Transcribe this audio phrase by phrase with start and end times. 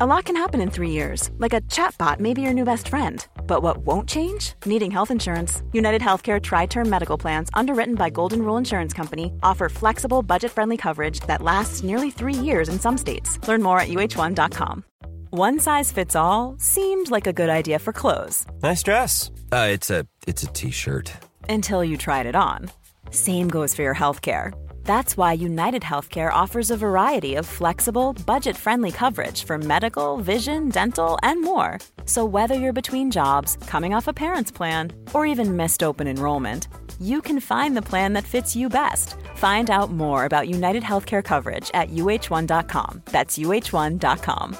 [0.00, 2.86] A lot can happen in three years, like a chatbot may be your new best
[2.88, 3.26] friend.
[3.48, 4.52] But what won't change?
[4.64, 5.60] Needing health insurance.
[5.72, 10.52] United Healthcare Tri Term Medical Plans, underwritten by Golden Rule Insurance Company, offer flexible, budget
[10.52, 13.40] friendly coverage that lasts nearly three years in some states.
[13.48, 14.84] Learn more at uh1.com.
[15.30, 19.32] One size fits all seemed like a good idea for clothes Nice dress.
[19.50, 21.12] Uh, it's a it's a t-shirt.
[21.48, 22.70] until you tried it on.
[23.10, 24.52] Same goes for your healthcare.
[24.88, 30.70] That's why United Healthcare offers a variety of flexible, budget friendly coverage for medical, vision,
[30.70, 31.78] dental, and more.
[32.06, 36.68] So, whether you're between jobs, coming off a parent's plan, or even missed open enrollment,
[36.98, 39.16] you can find the plan that fits you best.
[39.34, 43.02] Find out more about United Healthcare coverage at uh1.com.
[43.12, 44.56] That's uh1.com.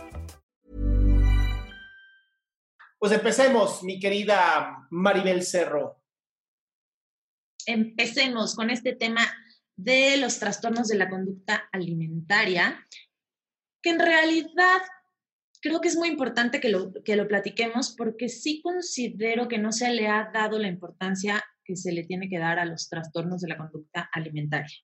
[3.01, 5.98] Pues empecemos, mi querida Maribel Cerro.
[7.69, 9.20] empecemos con este tema
[9.79, 12.84] de los trastornos de la conducta alimentaria,
[13.81, 14.83] que en realidad
[15.62, 19.70] creo que es muy importante que lo, que lo platiquemos porque sí considero que no
[19.70, 23.41] se le ha dado la importancia que se le tiene que dar a los trastornos
[23.41, 24.77] de la conducta alimentaria,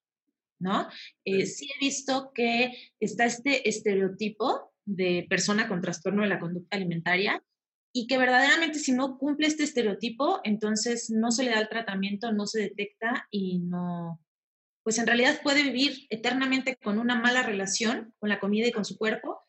[0.61, 0.89] ¿no?
[1.25, 6.77] Eh, sí he visto que está este estereotipo de persona con trastorno de la conducta
[6.77, 7.43] alimentaria
[7.93, 12.33] y que verdaderamente si no cumple este estereotipo, entonces no se le da el tratamiento,
[12.33, 14.21] no se detecta y no,
[14.85, 18.85] pues en realidad puede vivir eternamente con una mala relación con la comida y con
[18.85, 19.41] su cuerpo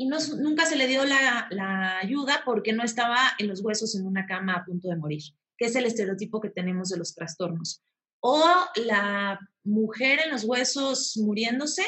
[0.00, 3.94] y no, nunca se le dio la, la ayuda porque no estaba en los huesos
[3.94, 5.22] en una cama a punto de morir,
[5.58, 7.82] que es el estereotipo que tenemos de los trastornos.
[8.20, 8.42] O
[8.86, 11.84] la mujer en los huesos muriéndose,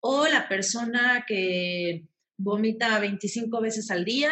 [0.00, 2.06] o la persona que
[2.36, 4.30] vomita 25 veces al día,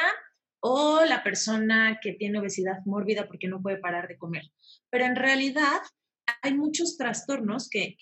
[0.60, 4.44] o la persona que tiene obesidad mórbida porque no puede parar de comer.
[4.88, 5.80] Pero en realidad
[6.42, 7.96] hay muchos trastornos que,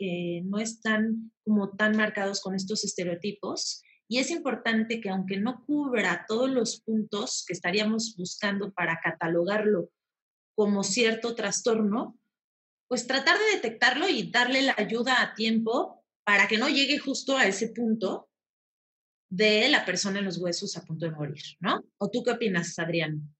[0.45, 6.25] no están como tan marcados con estos estereotipos y es importante que aunque no cubra
[6.29, 9.91] todos los puntos que estaríamos buscando para catalogarlo
[10.55, 12.19] como cierto trastorno,
[12.87, 17.37] pues tratar de detectarlo y darle la ayuda a tiempo para que no llegue justo
[17.37, 18.29] a ese punto
[19.31, 21.83] de la persona en los huesos a punto de morir, ¿no?
[21.99, 23.35] ¿O tú qué opinas, Adrián?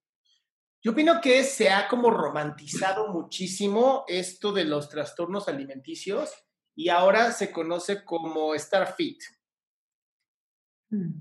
[0.85, 6.31] Yo opino que se ha como romantizado muchísimo esto de los trastornos alimenticios
[6.77, 9.23] y ahora se conoce como estar fit.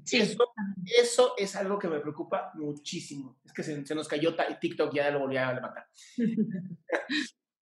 [0.03, 0.17] Sí.
[0.17, 0.43] Eso,
[0.85, 3.39] eso es algo que me preocupa muchísimo.
[3.45, 5.87] Es que se, se nos cayó TikTok, ya lo volví a levantar.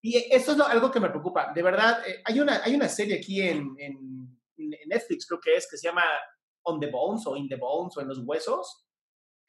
[0.02, 1.52] y eso es lo, algo que me preocupa.
[1.54, 5.58] De verdad, eh, hay, una, hay una serie aquí en, en, en Netflix, creo que
[5.58, 6.06] es, que se llama
[6.64, 8.89] On the Bones o In the Bones o En los Huesos,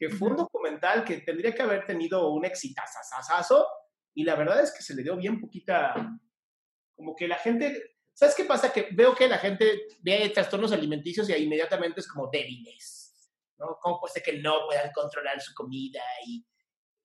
[0.00, 3.66] que fue un documental que tendría que haber tenido un exitazazazazo
[4.14, 6.18] y la verdad es que se le dio bien poquita,
[6.96, 8.72] como que la gente, ¿sabes qué pasa?
[8.72, 13.76] Que veo que la gente ve trastornos alimenticios y inmediatamente es como débiles, ¿no?
[13.78, 16.00] ¿Cómo puede ser que no puedan controlar su comida?
[16.26, 16.46] Y,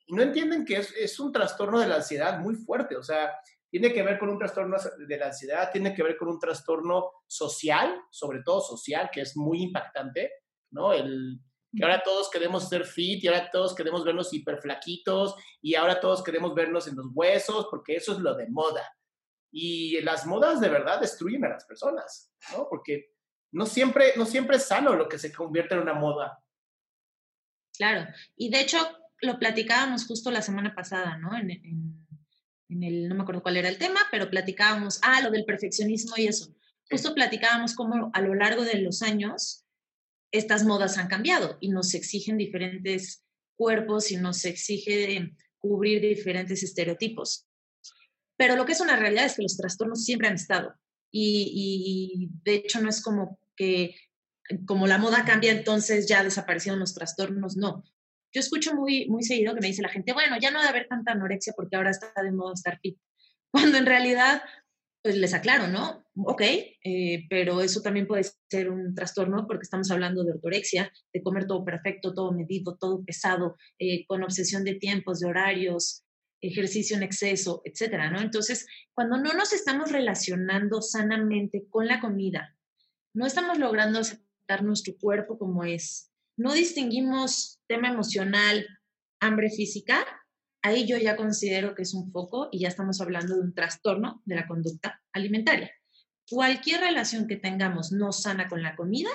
[0.05, 3.35] y no entienden que es, es un trastorno de la ansiedad muy fuerte, o sea,
[3.69, 7.11] tiene que ver con un trastorno de la ansiedad, tiene que ver con un trastorno
[7.28, 10.31] social, sobre todo social, que es muy impactante,
[10.72, 10.94] ¿no?
[10.94, 11.41] El,
[11.75, 16.23] que ahora todos queremos ser fit y ahora todos queremos vernos hiperflaquitos y ahora todos
[16.23, 18.83] queremos vernos en los huesos porque eso es lo de moda.
[19.51, 22.67] Y las modas de verdad destruyen a las personas, ¿no?
[22.69, 23.13] Porque
[23.51, 26.43] no siempre, no siempre es sano lo que se convierte en una moda.
[27.77, 28.77] Claro, y de hecho
[29.21, 31.35] lo platicábamos justo la semana pasada, ¿no?
[31.35, 32.07] En, en,
[32.69, 36.15] en el, no me acuerdo cuál era el tema, pero platicábamos, ah, lo del perfeccionismo
[36.17, 36.53] y eso.
[36.89, 39.64] Justo platicábamos cómo a lo largo de los años
[40.38, 43.23] estas modas han cambiado y nos exigen diferentes
[43.56, 47.47] cuerpos y nos exige cubrir diferentes estereotipos.
[48.38, 50.73] Pero lo que es una realidad es que los trastornos siempre han estado
[51.12, 53.96] y, y de hecho no es como que
[54.66, 57.84] como la moda cambia entonces ya desaparecieron los trastornos, no.
[58.31, 60.88] Yo escucho muy, muy seguido que me dice la gente, bueno, ya no debe haber
[60.88, 62.97] tanta anorexia porque ahora está de moda estar fit.
[63.52, 64.43] Cuando en realidad
[65.05, 66.03] pues les aclaro, ¿no?
[66.16, 71.22] Ok, eh, pero eso también puede ser un trastorno porque estamos hablando de ortorexia, de
[71.22, 76.03] comer todo perfecto, todo medido, todo pesado, eh, con obsesión de tiempos, de horarios,
[76.41, 78.19] ejercicio en exceso, etcétera, ¿no?
[78.19, 78.66] Entonces,
[78.96, 82.57] cuando no nos estamos relacionando sanamente con la comida,
[83.13, 88.66] no estamos logrando aceptar nuestro cuerpo como es, no distinguimos tema emocional,
[89.19, 90.03] hambre física,
[90.66, 94.23] ahí yo ya considero que es un foco y ya estamos hablando de un trastorno
[94.26, 95.72] de la conducta alimentaria.
[96.28, 99.09] Cualquier relación que tengamos no sana con la comida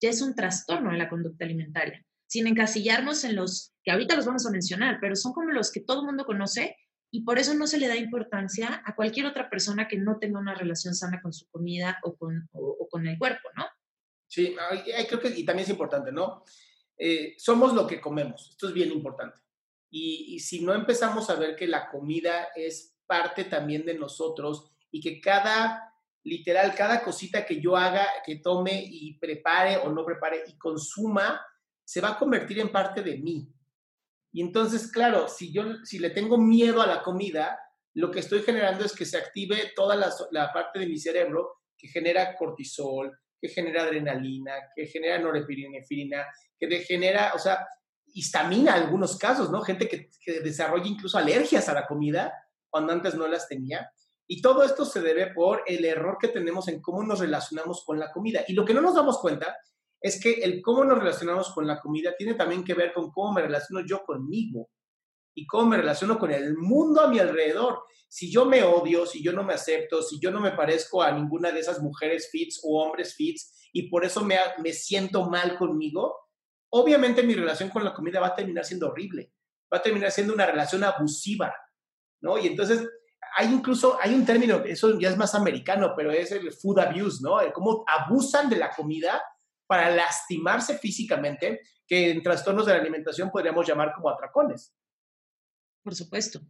[0.00, 2.04] ya es un trastorno en la conducta alimentaria.
[2.26, 5.80] sin encasillarnos en los que ahorita los vamos a mencionar, pero son como los que
[5.80, 6.76] todo el mundo conoce
[7.12, 10.40] y por eso no se le da importancia a cualquier otra persona que no tenga
[10.40, 13.66] una relación sana con su comida o con, o, con el cuerpo, ¿no?
[14.26, 14.56] Sí,
[15.06, 16.42] creo que y también es importante, ¿no?
[16.96, 19.43] Eh, somos lo que comemos, esto es bien importante.
[19.96, 25.00] Y, si no empezamos a ver que la comida es parte también de nosotros y
[25.00, 25.88] que cada
[26.24, 31.40] literal, cada cosita que yo haga, que tome y prepare o no prepare y consuma,
[31.84, 33.48] se va a convertir en parte de mí.
[34.32, 37.56] Y entonces, claro, si yo si le tengo miedo a la comida,
[37.94, 41.86] lo que estoy generando es que se active toda la, parte de mi cerebro que
[41.86, 46.26] genera cortisol, que genera adrenalina, que genera norepinefrina,
[46.58, 47.64] que genera, o sea,
[48.14, 49.60] histamina algunos casos, ¿no?
[49.60, 52.32] Gente que, que desarrolla incluso alergias a la comida
[52.70, 53.90] cuando antes no las tenía.
[54.26, 57.98] Y todo esto se debe por el error que tenemos en cómo nos relacionamos con
[57.98, 58.44] la comida.
[58.48, 59.54] Y lo que no nos damos cuenta
[60.00, 63.32] es que el cómo nos relacionamos con la comida tiene también que ver con cómo
[63.32, 64.70] me relaciono yo conmigo
[65.34, 67.82] y cómo me relaciono con el mundo a mi alrededor.
[68.08, 71.10] Si yo me odio, si yo no me acepto, si yo no me parezco a
[71.12, 75.56] ninguna de esas mujeres fits o hombres fits y por eso me, me siento mal
[75.56, 76.16] conmigo,
[76.76, 79.32] obviamente mi relación con la comida va a terminar siendo horrible,
[79.72, 81.54] va a terminar siendo una relación abusiva,
[82.20, 82.36] ¿no?
[82.36, 82.88] Y entonces
[83.36, 87.20] hay incluso, hay un término, eso ya es más americano, pero es el food abuse,
[87.22, 87.40] ¿no?
[87.40, 89.22] El cómo abusan de la comida
[89.68, 94.74] para lastimarse físicamente, que en trastornos de la alimentación podríamos llamar como atracones.
[95.84, 96.40] Por supuesto.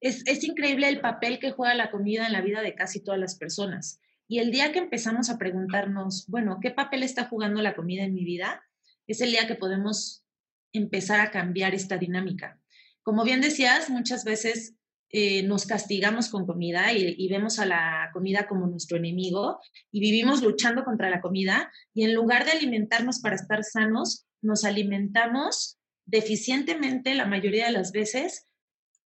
[0.00, 3.20] Es, es increíble el papel que juega la comida en la vida de casi todas
[3.20, 4.00] las personas.
[4.28, 8.14] Y el día que empezamos a preguntarnos, bueno, ¿qué papel está jugando la comida en
[8.14, 8.62] mi vida?
[9.12, 10.24] Es el día que podemos
[10.72, 12.58] empezar a cambiar esta dinámica.
[13.02, 14.74] Como bien decías, muchas veces
[15.10, 19.60] eh, nos castigamos con comida y, vemos a la comida como nuestro enemigo
[19.90, 24.64] y vivimos luchando contra la comida y en lugar de alimentarnos para estar sanos, nos
[24.64, 28.46] alimentamos deficientemente la mayoría de las veces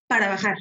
[0.07, 0.55] para bajar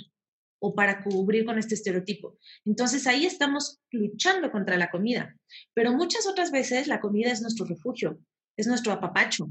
[0.58, 2.36] o para cubrir con este estereotipo.
[2.64, 5.36] Entonces ahí estamos luchando contra la comida,
[5.72, 8.18] pero muchas otras veces la comida es nuestro refugio,
[8.56, 9.50] es nuestro apapacho,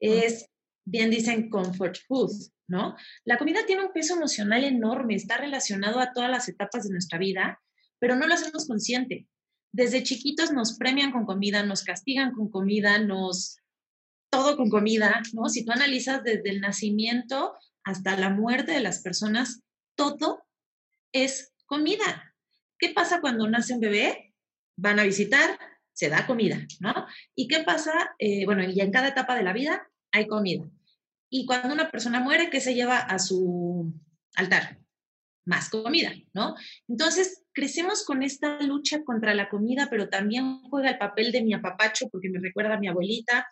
[0.00, 0.48] es,
[0.84, 2.32] bien dicen, comfort food,
[2.68, 2.96] ¿no?
[3.24, 7.18] La comida tiene un peso emocional enorme, está relacionado a todas las etapas de nuestra
[7.18, 7.60] vida,
[7.98, 9.28] pero no lo hacemos consciente.
[9.72, 13.58] Desde chiquitos nos premian con comida, nos castigan con comida, nos
[14.32, 15.48] todo con comida, ¿no?
[15.50, 17.54] Si tú analizas desde el nacimiento
[17.84, 19.62] hasta la muerte de las personas,
[19.94, 20.42] todo
[21.12, 22.34] es comida.
[22.78, 24.34] ¿Qué pasa cuando nace un bebé?
[24.76, 25.58] Van a visitar,
[25.92, 27.06] se da comida, ¿no?
[27.34, 27.92] ¿Y qué pasa?
[28.18, 30.64] Eh, bueno, y en cada etapa de la vida hay comida.
[31.30, 33.92] Y cuando una persona muere, ¿qué se lleva a su
[34.36, 34.78] altar?
[35.44, 36.54] Más comida, ¿no?
[36.88, 41.54] Entonces, crecemos con esta lucha contra la comida, pero también juega el papel de mi
[41.54, 43.46] apapacho, porque me recuerda a mi abuelita,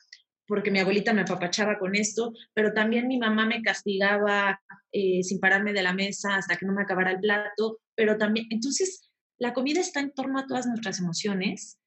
[0.46, 4.60] porque mi abuelita me apapachaba con esto, pero también mi mamá me castigaba
[4.92, 8.46] eh, sin pararme de la mesa hasta que no me acabara el plato, pero también,
[8.50, 11.79] entonces, la comida está en torno a todas nuestras emociones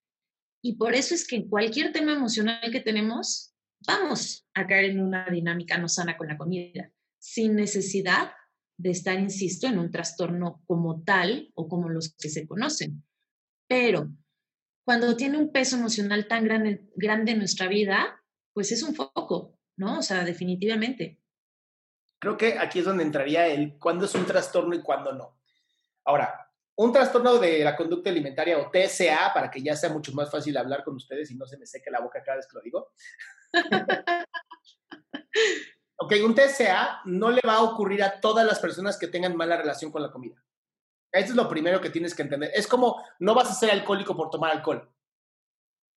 [0.65, 3.53] y por eso es que en cualquier tema emocional que tenemos,
[3.85, 6.89] vamos a caer en una dinámica no sana con la comida,
[7.19, 8.31] sin necesidad
[8.77, 13.03] de estar, insisto, en un trastorno como tal o como los que se conocen.
[13.67, 14.09] Pero
[14.85, 18.23] cuando tiene un peso emocional tan grande, grande en nuestra vida,
[18.53, 19.99] pues es un foco, ¿no?
[19.99, 21.19] O sea, definitivamente.
[22.19, 25.37] Creo que aquí es donde entraría el cuándo es un trastorno y cuándo no.
[26.05, 26.42] Ahora,
[26.75, 30.57] un trastorno de la conducta alimentaria o TSA, para que ya sea mucho más fácil
[30.57, 32.91] hablar con ustedes y no se me seque la boca cada vez que lo digo.
[35.97, 39.57] ok, un TSA no le va a ocurrir a todas las personas que tengan mala
[39.57, 40.43] relación con la comida.
[41.11, 42.49] Eso es lo primero que tienes que entender.
[42.55, 44.91] Es como no vas a ser alcohólico por tomar alcohol.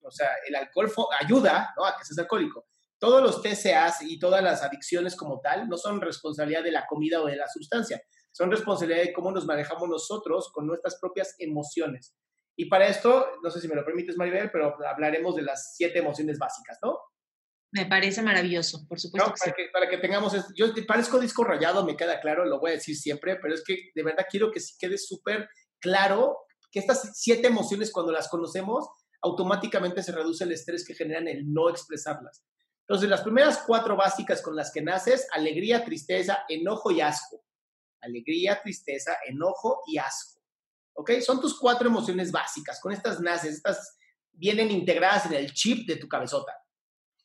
[0.02, 2.66] O sea, el alcohol ayuda a que seas alcohólico.
[2.98, 7.22] Todos los TCAs y todas las adicciones como tal no son responsabilidad de la comida
[7.22, 8.02] o de la sustancia
[8.36, 12.14] son responsabilidad de cómo nos manejamos nosotros con nuestras propias emociones.
[12.54, 16.00] Y para esto, no sé si me lo permites, Maribel, pero hablaremos de las siete
[16.00, 16.98] emociones básicas, ¿no?
[17.72, 19.32] Me parece maravilloso, por supuesto.
[19.40, 22.74] para, que, para, que, tengamos, yo parezco disco rayado, me queda claro, lo voy a
[22.74, 25.48] decir siempre, pero es que de verdad quiero que quede súper
[25.80, 26.36] claro
[26.70, 28.86] que estas siete emociones, cuando las conocemos,
[29.22, 32.44] automáticamente se reduce el estrés que generan el no expresarlas.
[32.80, 37.45] Entonces, las primeras cuatro básicas con las que naces, alegría, tristeza, enojo y asco
[38.00, 40.40] alegría, tristeza, enojo y asco.
[40.94, 41.12] ¿Ok?
[41.20, 42.80] Son tus cuatro emociones básicas.
[42.80, 43.98] Con estas naces, estas
[44.32, 46.52] vienen integradas en el chip de tu cabezota.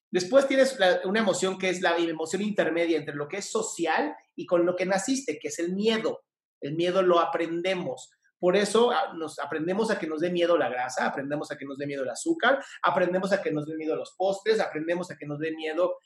[0.09, 4.45] Después tienes una emoción que es la emoción intermedia entre lo que es social y
[4.45, 6.25] con lo que naciste, que es el miedo.
[6.59, 8.11] El miedo lo aprendemos.
[8.37, 11.65] Por eso ah, nos aprendemos a que nos dé miedo la grasa, aprendemos a que
[11.65, 15.17] nos dé miedo el azúcar, aprendemos a que nos dé miedo los postres, aprendemos a
[15.17, 15.97] que nos dé miedo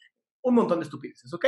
[0.41, 1.45] un montón de estupideces, ¿ok?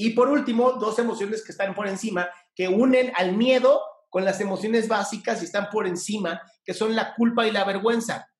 [0.00, 4.40] Y por último, dos emociones que están por encima, que unen al miedo con las
[4.40, 8.30] emociones básicas y están por encima, que son la culpa y la vergüenza,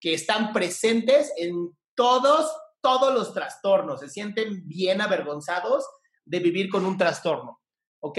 [0.00, 5.86] que están presentes en todos, todos los trastornos, se sienten bien avergonzados
[6.24, 7.60] de vivir con un trastorno,
[8.00, 8.18] ¿ok?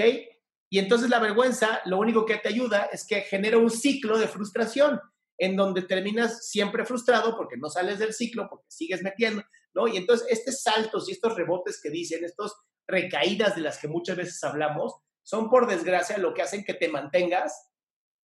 [0.70, 4.28] Y entonces la vergüenza lo único que te ayuda es que genera un ciclo de
[4.28, 5.00] frustración
[5.38, 9.42] en donde terminas siempre frustrado porque no sales del ciclo, porque sigues metiendo,
[9.74, 9.88] ¿no?
[9.88, 12.54] Y entonces estos saltos y estos rebotes que dicen, estos
[12.88, 16.88] recaídas de las que muchas veces hablamos, son por desgracia lo que hacen que te
[16.88, 17.72] mantengas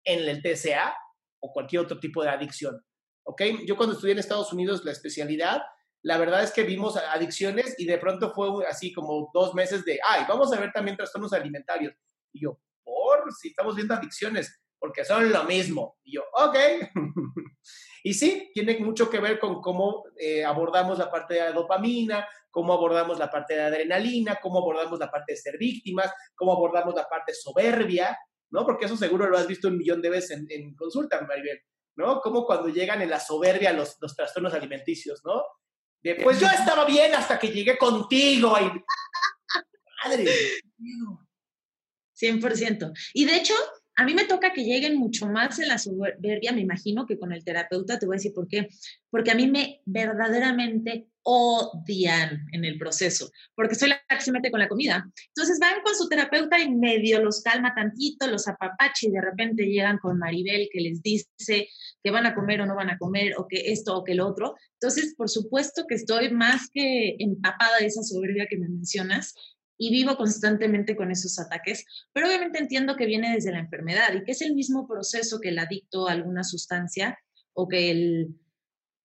[0.04, 0.96] en el TCA
[1.42, 2.84] o cualquier otro tipo de adicción.
[3.24, 3.42] ¿Ok?
[3.66, 5.62] Yo cuando estudié en Estados Unidos la especialidad,
[6.04, 10.00] la verdad es que vimos adicciones y de pronto fue así como dos meses de,
[10.08, 11.94] ay, vamos a ver también trastornos alimentarios.
[12.34, 15.98] Y yo, por si estamos viendo adicciones, porque son lo mismo.
[16.04, 16.58] Y yo, ok.
[18.04, 22.74] y sí, tiene mucho que ver con cómo eh, abordamos la parte de dopamina, cómo
[22.74, 27.08] abordamos la parte de adrenalina, cómo abordamos la parte de ser víctimas, cómo abordamos la
[27.08, 28.18] parte soberbia,
[28.52, 28.66] ¿no?
[28.66, 31.62] Porque eso seguro lo has visto un millón de veces en, en consulta, Maribel,
[31.96, 32.20] ¿no?
[32.22, 35.44] Como cuando llegan en la soberbia los, trastornos alimenticios, ¿no?
[36.24, 38.58] pues yo estaba bien hasta que llegué contigo.
[38.60, 38.64] Y...
[40.04, 40.26] Madre.
[42.20, 42.92] 100%.
[43.14, 43.54] Y de hecho,
[44.02, 47.32] a mí me toca que lleguen mucho más en la soberbia, me imagino, que con
[47.32, 48.00] el terapeuta.
[48.00, 48.68] Te voy a decir por qué.
[49.12, 54.50] Porque a mí me verdaderamente odian en el proceso, porque soy la que se mete
[54.50, 55.08] con la comida.
[55.28, 59.66] Entonces van con su terapeuta y medio los calma tantito, los apapache y de repente
[59.68, 61.68] llegan con Maribel que les dice
[62.04, 64.28] que van a comer o no van a comer, o que esto o que lo
[64.28, 64.56] otro.
[64.82, 69.36] Entonces, por supuesto que estoy más que empapada de esa soberbia que me mencionas
[69.82, 74.24] y vivo constantemente con esos ataques, pero obviamente entiendo que viene desde la enfermedad y
[74.24, 77.18] que es el mismo proceso que el adicto a alguna sustancia
[77.54, 78.36] o que el,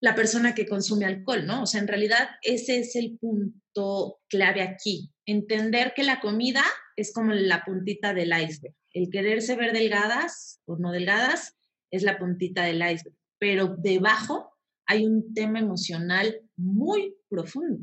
[0.02, 1.62] la persona que consume alcohol, ¿no?
[1.62, 6.62] O sea, en realidad ese es el punto clave aquí, entender que la comida
[6.95, 8.75] es como la puntita del iceberg.
[8.92, 11.56] El quererse ver delgadas o no delgadas
[11.90, 14.52] es la puntita del iceberg, pero debajo
[14.85, 17.83] hay un tema emocional muy profundo.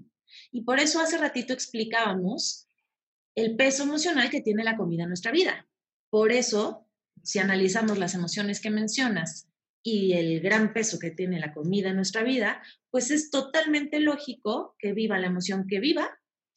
[0.52, 2.68] Y por eso hace ratito explicábamos
[3.36, 5.68] el peso emocional que tiene la comida en nuestra vida.
[6.10, 6.88] Por eso,
[7.24, 9.50] si analizamos las emociones que mencionas
[9.82, 14.76] y el gran peso que tiene la comida en nuestra vida, pues es totalmente lógico
[14.80, 16.10] que viva la emoción que viva,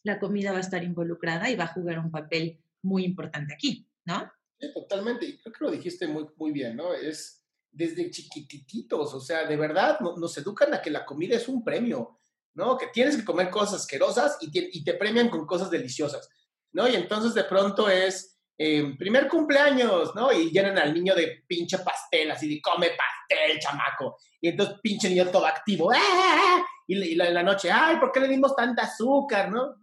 [0.04, 3.88] la comida va a estar involucrada y va a jugar un papel muy importante aquí,
[4.04, 4.30] ¿no?
[4.60, 5.26] Sí, totalmente.
[5.26, 6.94] Y creo que lo dijiste muy, muy bien, ¿no?
[6.94, 7.42] Es
[7.72, 12.20] desde chiquititos, o sea, de verdad nos educan a que la comida es un premio,
[12.54, 12.78] ¿no?
[12.78, 16.30] Que tienes que comer cosas asquerosas y te, y te premian con cosas deliciosas.
[16.76, 16.86] ¿No?
[16.86, 20.30] Y entonces de pronto es eh, primer cumpleaños, ¿no?
[20.30, 24.18] Y llenan al niño de pinche pastel, así de come pastel, chamaco.
[24.42, 26.62] Y entonces pinche niño todo activo, ¡ah!
[26.86, 29.74] Y, la, la noche, ay, ¿por qué le dimos tanta azúcar, no?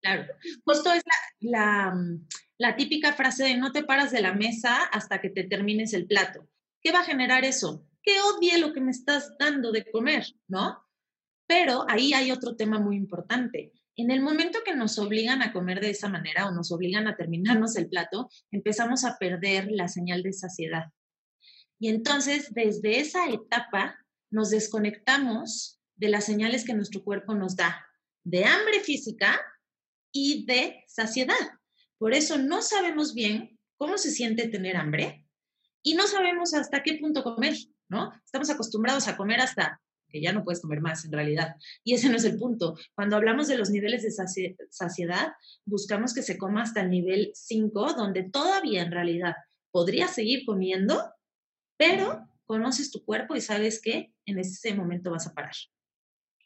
[0.00, 0.24] Claro,
[0.64, 1.02] justo es
[1.40, 1.94] la,
[2.56, 6.06] la típica frase de no te paras de la mesa hasta que te termines el
[6.06, 6.48] plato.
[6.80, 7.86] ¿Qué va a generar eso?
[8.02, 10.82] Que odie lo que me estás dando de comer, ¿no?
[11.46, 15.80] Pero ahí hay otro tema muy importante en el momento que nos obligan a comer
[15.80, 20.22] de esa manera o nos obligan a terminarnos el plato, empezamos a perder la señal
[20.22, 20.86] de saciedad.
[21.78, 23.98] Y entonces, desde esa etapa,
[24.30, 27.86] nos desconectamos de las señales que nuestro cuerpo nos da,
[28.24, 29.40] de hambre física
[30.12, 31.34] y de saciedad.
[31.98, 35.26] Por eso no sabemos bien cómo se siente tener hambre
[35.82, 37.54] y no sabemos hasta qué punto comer,
[37.88, 38.12] ¿no?
[38.24, 39.80] Estamos acostumbrados a comer hasta
[40.14, 41.56] que ya no puedes comer más en realidad.
[41.82, 42.78] Y ese no es el punto.
[42.94, 44.12] Cuando hablamos de los niveles de
[44.70, 45.32] saciedad,
[45.64, 49.34] buscamos que se coma hasta el nivel 5, donde todavía en realidad
[49.72, 51.02] podrías seguir comiendo,
[51.76, 55.56] pero conoces tu cuerpo y sabes que en ese momento vas a parar.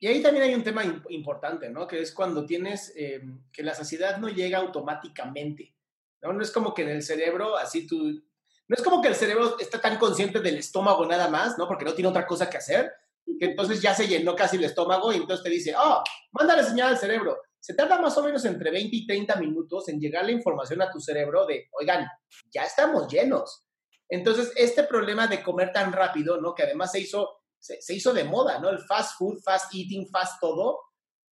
[0.00, 1.86] Y ahí también hay un tema importante, ¿no?
[1.86, 3.20] Que es cuando tienes eh,
[3.52, 5.74] que la saciedad no llega automáticamente,
[6.22, 6.32] ¿no?
[6.32, 7.98] No es como que en el cerebro, así tú,
[8.68, 11.68] no es como que el cerebro está tan consciente del estómago nada más, ¿no?
[11.68, 12.94] Porque no tiene otra cosa que hacer,
[13.38, 16.90] que entonces ya se llenó casi el estómago y entonces te dice, oh, mándale señal
[16.90, 17.38] al cerebro.
[17.60, 20.90] Se tarda más o menos entre 20 y 30 minutos en llegar la información a
[20.90, 22.06] tu cerebro de, oigan,
[22.52, 23.64] ya estamos llenos.
[24.08, 26.54] Entonces, este problema de comer tan rápido, ¿no?
[26.54, 28.70] Que además se hizo, se, hizo de moda, ¿no?
[28.70, 30.80] El fast food, fast eating, fast todo.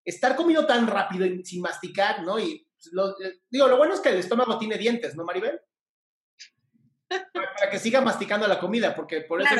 [0.04, 2.38] Estar comiendo tan rápido y sin masticar, ¿no?
[2.38, 5.58] Y pues, lo, eh, digo, lo bueno es que el estómago tiene dientes, ¿no, Maribel?
[7.32, 9.54] Para, que siga masticando la comida, porque por eso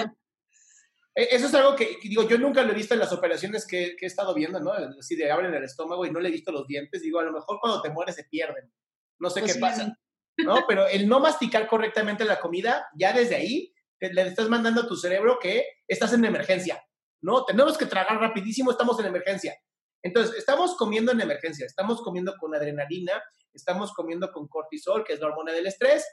[1.16, 4.06] eso es algo que, digo, yo nunca lo he visto en las operaciones que, he
[4.06, 4.72] estado viendo, ¿no?
[4.72, 7.00] Así de abren el estómago y no le he visto los dientes.
[7.00, 8.70] Digo, a lo mejor cuando te mueres se pierden.
[9.18, 9.98] No sé qué pasa.
[10.38, 10.66] ¿No?
[10.68, 14.94] Pero el no masticar correctamente la comida, ya desde ahí le estás mandando a tu
[14.94, 16.84] cerebro que estás en emergencia.
[17.22, 17.46] ¿No?
[17.46, 19.58] Tenemos que tragar rapidísimo, estamos en emergencia.
[20.02, 23.22] Entonces, estamos comiendo en emergencia, estamos comiendo con adrenalina,
[23.54, 26.06] estamos comiendo con cortisol, que es la hormona del estrés,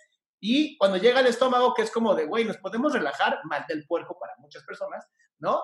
[0.46, 3.86] y cuando llega al estómago, que es como de, güey, nos podemos relajar, mal del
[3.88, 5.08] puerco para muchas personas,
[5.40, 5.64] ¿no?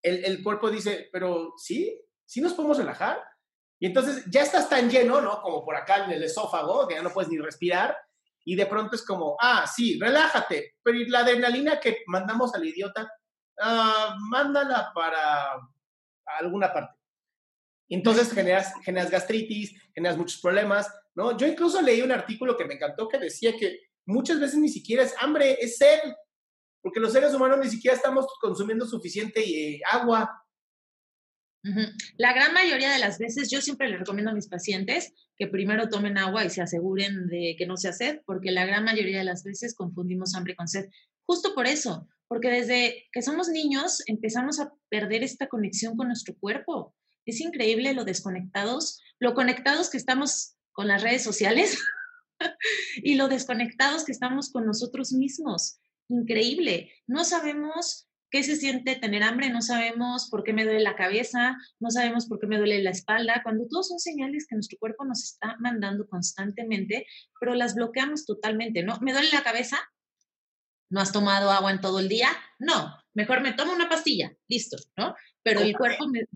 [0.00, 3.22] El, el cuerpo dice, pero sí, sí nos podemos relajar.
[3.78, 5.42] Y entonces ya estás tan lleno, ¿no?
[5.42, 7.94] Como por acá en el esófago, que ya no puedes ni respirar,
[8.46, 13.12] y de pronto es como, ah, sí, relájate, pero la adrenalina que mandamos al idiota,
[13.60, 15.50] ah, mándala para
[16.24, 16.98] alguna parte.
[17.90, 21.36] Entonces generas, generas gastritis, generas muchos problemas, ¿no?
[21.36, 25.02] Yo incluso leí un artículo que me encantó que decía que muchas veces ni siquiera
[25.02, 25.98] es hambre, es sed,
[26.82, 30.42] porque los seres humanos ni siquiera estamos consumiendo suficiente eh, agua.
[32.16, 35.88] La gran mayoría de las veces, yo siempre le recomiendo a mis pacientes que primero
[35.88, 39.24] tomen agua y se aseguren de que no sea sed, porque la gran mayoría de
[39.24, 40.88] las veces confundimos hambre con sed.
[41.24, 46.36] Justo por eso, porque desde que somos niños empezamos a perder esta conexión con nuestro
[46.38, 46.94] cuerpo.
[47.24, 51.82] Es increíble lo desconectados, lo conectados que estamos con las redes sociales
[52.96, 55.80] y lo desconectados que estamos con nosotros mismos.
[56.08, 56.92] Increíble.
[57.06, 61.56] No sabemos qué se siente tener hambre, no sabemos por qué me duele la cabeza,
[61.80, 65.06] no sabemos por qué me duele la espalda, cuando todos son señales que nuestro cuerpo
[65.06, 67.06] nos está mandando constantemente,
[67.40, 68.98] pero las bloqueamos totalmente, ¿no?
[69.00, 69.78] ¿Me duele la cabeza?
[70.90, 72.28] ¿No has tomado agua en todo el día?
[72.58, 75.16] No, mejor me tomo una pastilla, listo, ¿no?
[75.42, 76.26] Pero el cuerpo me,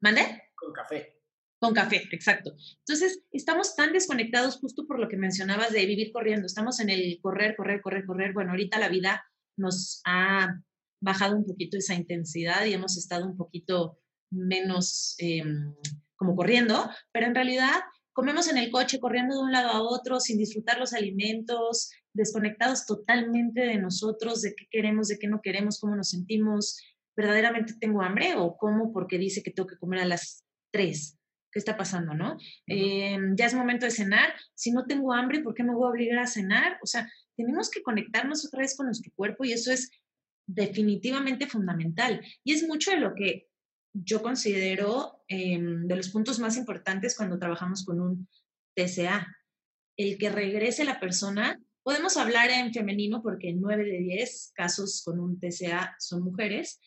[0.00, 0.50] ¿Mande?
[0.54, 1.17] Con café.
[1.60, 2.54] Con café, exacto.
[2.86, 6.46] Entonces, estamos tan desconectados justo por lo que mencionabas de vivir corriendo.
[6.46, 8.32] Estamos en el correr, correr, correr, correr.
[8.32, 9.24] Bueno, ahorita la vida
[9.56, 10.60] nos ha
[11.00, 13.98] bajado un poquito esa intensidad y hemos estado un poquito
[14.30, 15.74] menos em,
[16.16, 17.80] como corriendo, pero en realidad
[18.12, 22.86] comemos en el coche corriendo de un lado a otro sin disfrutar los alimentos, desconectados
[22.86, 26.80] totalmente de nosotros, de qué queremos, de qué no queremos, cómo nos sentimos,
[27.16, 31.17] verdaderamente tengo hambre o como porque dice que tengo que comer a las 3.
[31.58, 32.38] ¿Qué está pasando, no?
[32.68, 34.32] Em, ya es momento de cenar.
[34.54, 36.78] Si no tengo hambre, ¿por qué me voy a obligar a cenar?
[36.84, 39.90] O sea, tenemos que conectarnos otra vez con nuestro cuerpo y eso es
[40.46, 42.24] definitivamente fundamental.
[42.44, 43.48] Y es mucho de lo que
[43.92, 48.28] yo considero em, de los puntos más importantes cuando trabajamos con un
[48.76, 49.26] TCA.
[49.96, 55.18] El que regrese la persona, podemos hablar en femenino porque 9 de 10 casos con
[55.18, 56.78] un TCA son mujeres,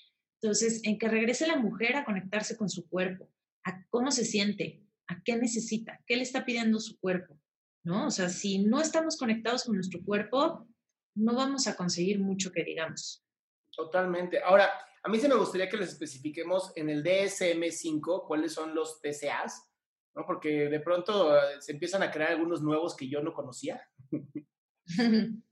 [0.41, 3.29] entonces, en que regrese la mujer a conectarse con su cuerpo,
[3.63, 7.39] a cómo se siente, a qué necesita, qué le está pidiendo su cuerpo,
[7.84, 8.08] ¿no?
[8.08, 10.67] O sea, si no estamos conectados con nuestro cuerpo,
[11.15, 13.24] no vamos a conseguir mucho que digamos.
[13.76, 14.41] Totalmente.
[14.41, 14.69] Ahora,
[15.04, 19.67] a mí se me gustaría que les especifiquemos en el DSM5 cuáles son los TCAs,
[20.15, 20.26] ¿no?
[20.26, 23.82] Porque de pronto eh, se empiezan a crear algunos nuevos que yo no conocía.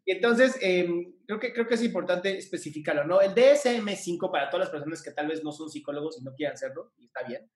[0.05, 3.21] Y entonces, em, creo, que, creo que es importante especificarlo, ¿no?
[3.21, 6.57] El DSM-5 para todas las personas que tal vez no son psicólogos y no quieran
[6.57, 7.49] serlo, y está bien,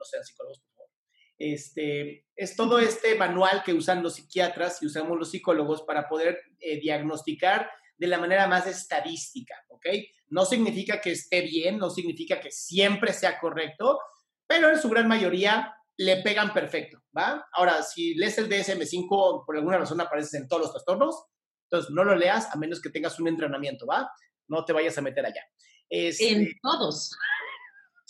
[0.00, 0.04] ¿no?
[0.04, 0.90] Sean psicólogos, por favor.
[1.38, 6.40] Este, es todo este manual que usan los psiquiatras y usamos los psicólogos para poder
[6.58, 9.86] eh, diagnosticar de la manera más estadística, ¿ok?
[10.28, 14.00] No significa que esté bien, no significa que siempre sea correcto,
[14.46, 17.46] pero en su gran mayoría le pegan perfecto, ¿va?
[17.52, 21.24] Ahora, si lees el DSM-5, por alguna razón apareces en todos los trastornos,
[21.64, 24.10] entonces no lo leas a menos que tengas un entrenamiento, ¿va?
[24.48, 25.44] No te vayas a meter allá.
[25.90, 27.16] Este en todos.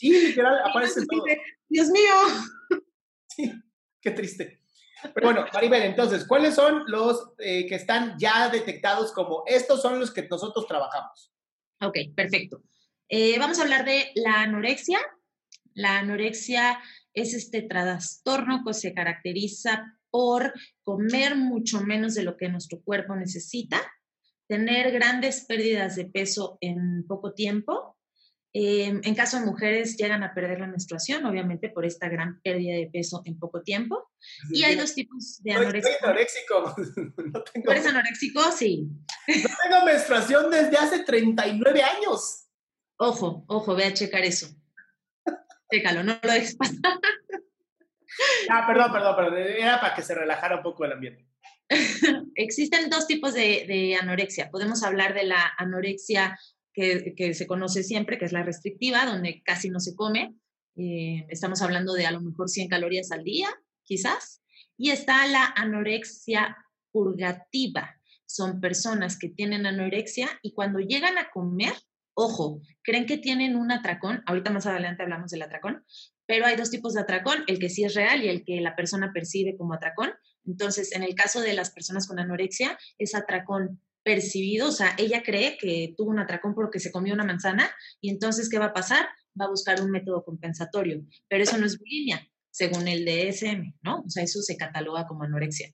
[0.00, 1.24] Sí, literal, aparece en todos.
[1.68, 2.14] Dios mío.
[3.28, 3.52] Sí,
[4.00, 4.60] qué triste.
[5.14, 10.00] Pero bueno, Maribel, entonces, ¿cuáles son los eh, que están ya detectados como estos son
[10.00, 11.32] los que nosotros trabajamos?
[11.80, 12.62] Ok, perfecto.
[13.08, 14.98] Eh, vamos a hablar de la anorexia.
[15.74, 16.80] La anorexia
[17.14, 23.14] es este trastorno que se caracteriza por comer mucho menos de lo que nuestro cuerpo
[23.14, 23.80] necesita,
[24.48, 27.96] tener grandes pérdidas de peso en poco tiempo.
[28.52, 32.74] Em, en caso de mujeres, llegan a perder la menstruación, obviamente, por esta gran pérdida
[32.74, 34.10] de peso en poco tiempo.
[34.50, 35.92] y hay dos tipos de anorexia.
[36.00, 36.74] Soy anoréxico.
[37.32, 37.70] No tengo...
[37.70, 38.42] ¿Eres anoréxico?
[38.52, 38.88] Sí.
[39.28, 42.48] No tengo menstruación desde hace 39 años.
[42.98, 44.48] Ojo, ojo, ve a checar eso.
[45.72, 47.00] Chécalo, no lo dejes pasar.
[48.50, 49.38] Ah, perdón, perdón, perdón.
[49.38, 51.26] Era para que se relajara un poco el ambiente.
[52.34, 54.50] Existen dos tipos de, anorexia.
[54.50, 56.38] Podemos hablar de la anorexia
[56.80, 60.34] que, se conoce siempre, que es la restrictiva, donde casi no se come.
[60.76, 63.48] Eh, estamos hablando de a lo mejor 100 calorías al día,
[63.84, 64.42] quizás.
[64.76, 66.56] Y está la anorexia
[66.90, 67.96] purgativa.
[68.26, 71.74] Son personas que tienen anorexia y cuando llegan a comer,
[72.14, 75.84] Ojo, creen que tienen un atracón, ahorita más adelante hablamos del atracón,
[76.26, 78.76] pero hay dos tipos de atracón, el que sí es real y el que la
[78.76, 80.12] persona percibe como atracón.
[80.44, 85.22] Entonces, en el caso de las personas con anorexia, es atracón percibido, o sea, ella
[85.22, 87.70] cree que tuvo un atracón porque se comió una manzana
[88.00, 89.06] y entonces, ¿qué va a pasar?
[89.40, 94.00] va a buscar un método compensatorio, pero eso no es bulimia, según el DSM, ¿no?
[94.00, 95.70] O sea, eso se cataloga como anorexia.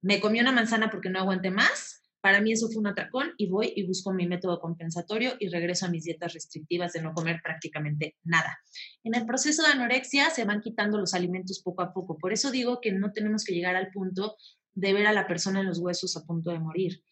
[0.00, 3.48] Me comí una manzana porque no aguanté más, para mí eso fue un atracón y
[3.48, 7.40] voy y busco mi método compensatorio y regreso a mis dietas restrictivas de no comer
[7.42, 8.58] prácticamente nada.
[9.04, 12.18] En el proceso de anorexia se van quitando los alimentos poco a poco.
[12.18, 14.36] Por eso digo que no tenemos que llegar al punto
[14.74, 17.02] de ver a la persona en los huesos a punto de morir.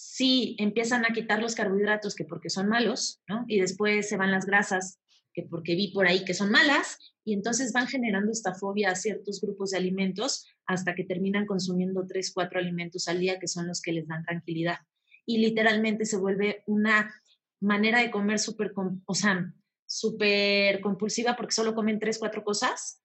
[0.00, 3.44] Si empiezan a quitar los carbohidratos, que porque son malos, ¿no?
[3.48, 5.00] Y después se van las grasas,
[5.34, 8.94] que porque vi por ahí que son malas, y entonces van generando esta fobia a
[8.94, 13.66] ciertos grupos de alimentos hasta que terminan consumiendo tres, cuatro alimentos al día que son
[13.66, 14.78] los que les dan tranquilidad.
[15.26, 17.12] Y literalmente se vuelve una
[17.60, 18.72] manera de comer súper,
[19.04, 19.52] o sea,
[19.84, 23.02] súper compulsiva porque solo comen tres, cuatro cosas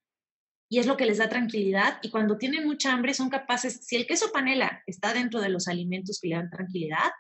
[0.69, 1.99] y es lo que les da tranquilidad.
[2.01, 5.67] Y cuando tienen mucha hambre son capaces, si el queso panela está dentro de los
[5.67, 7.11] alimentos que le dan tranquilidad,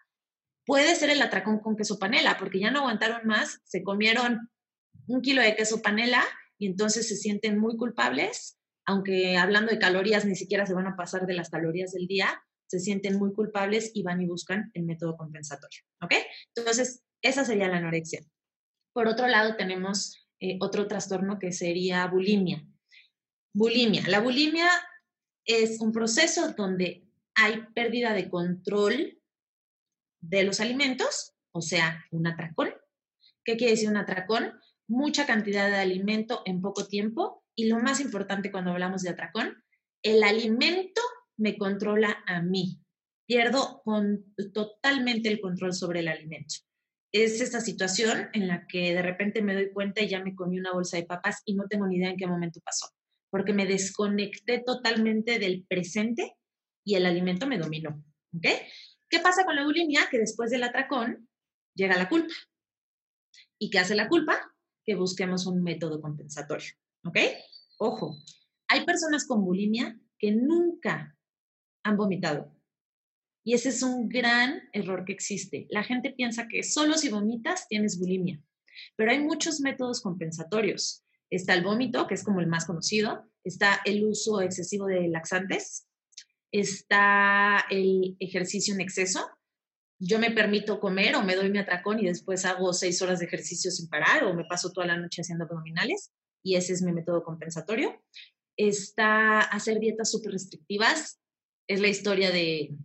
[0.65, 4.49] puede ser el atracón con queso panela, porque ya no aguantaron más, se comieron
[5.07, 6.23] un kilo de queso panela
[6.57, 10.95] y entonces se sienten muy culpables, aunque hablando de calorías ni siquiera se van a
[10.95, 14.83] pasar de las calorías del día, se sienten muy culpables y van y buscan el
[14.83, 15.81] método compensatorio.
[16.01, 16.13] ¿Ok?
[16.55, 18.21] Entonces, esa sería la anorexia.
[18.93, 22.65] Por otro lado, tenemos eh, otro trastorno que sería bulimia.
[23.53, 24.03] Bulimia.
[24.07, 24.69] La bulimia
[25.45, 29.19] es un proceso donde hay pérdida de control
[30.21, 32.73] de los alimentos, o sea, un atracón.
[33.43, 34.53] ¿Qué quiere decir un atracón?
[34.87, 39.63] mucha cantidad de alimento en poco tiempo y lo más importante cuando hablamos de atracón,
[40.03, 41.01] el alimento
[41.37, 42.79] me controla a mí.
[43.25, 46.55] Pierdo con, totalmente el control sobre el alimento.
[47.13, 50.59] Es esta situación en la que de repente me doy cuenta y ya me comí
[50.59, 52.87] una bolsa de papas y no tengo ni idea en qué momento pasó,
[53.33, 56.35] porque me desconecté totalmente del presente
[56.85, 58.05] y el alimento me dominó.
[58.39, 60.01] ¿Qué pasa con la bulimia?
[60.11, 61.27] Que después del atracón
[61.73, 62.31] llega la culpa.
[63.57, 64.53] ¿Y qué hace la culpa?
[64.83, 66.73] que busquemos un método compensatorio.
[67.05, 67.17] ¿Ok?
[67.79, 68.17] Ojo,
[68.67, 71.17] hay personas con bulimia que nunca
[71.83, 72.53] han vomitado.
[73.43, 75.67] Y ese es un gran error que existe.
[75.69, 78.41] La gente piensa que solo si vomitas tienes bulimia,
[78.95, 81.02] pero hay muchos métodos compensatorios.
[81.33, 85.87] Está el vómito, que es como el más conocido, está el uso excesivo de laxantes,
[86.51, 89.27] está el ejercicio en exceso,
[90.05, 93.25] yo me permito comer o me doy mi atracón y después hago seis horas de
[93.25, 96.11] ejercicio sin parar o me paso toda la noche haciendo abdominales
[96.43, 98.01] y ese es mi método compensatorio.
[98.57, 101.21] Está hacer dietas súper restrictivas,
[101.67, 102.75] es la historia de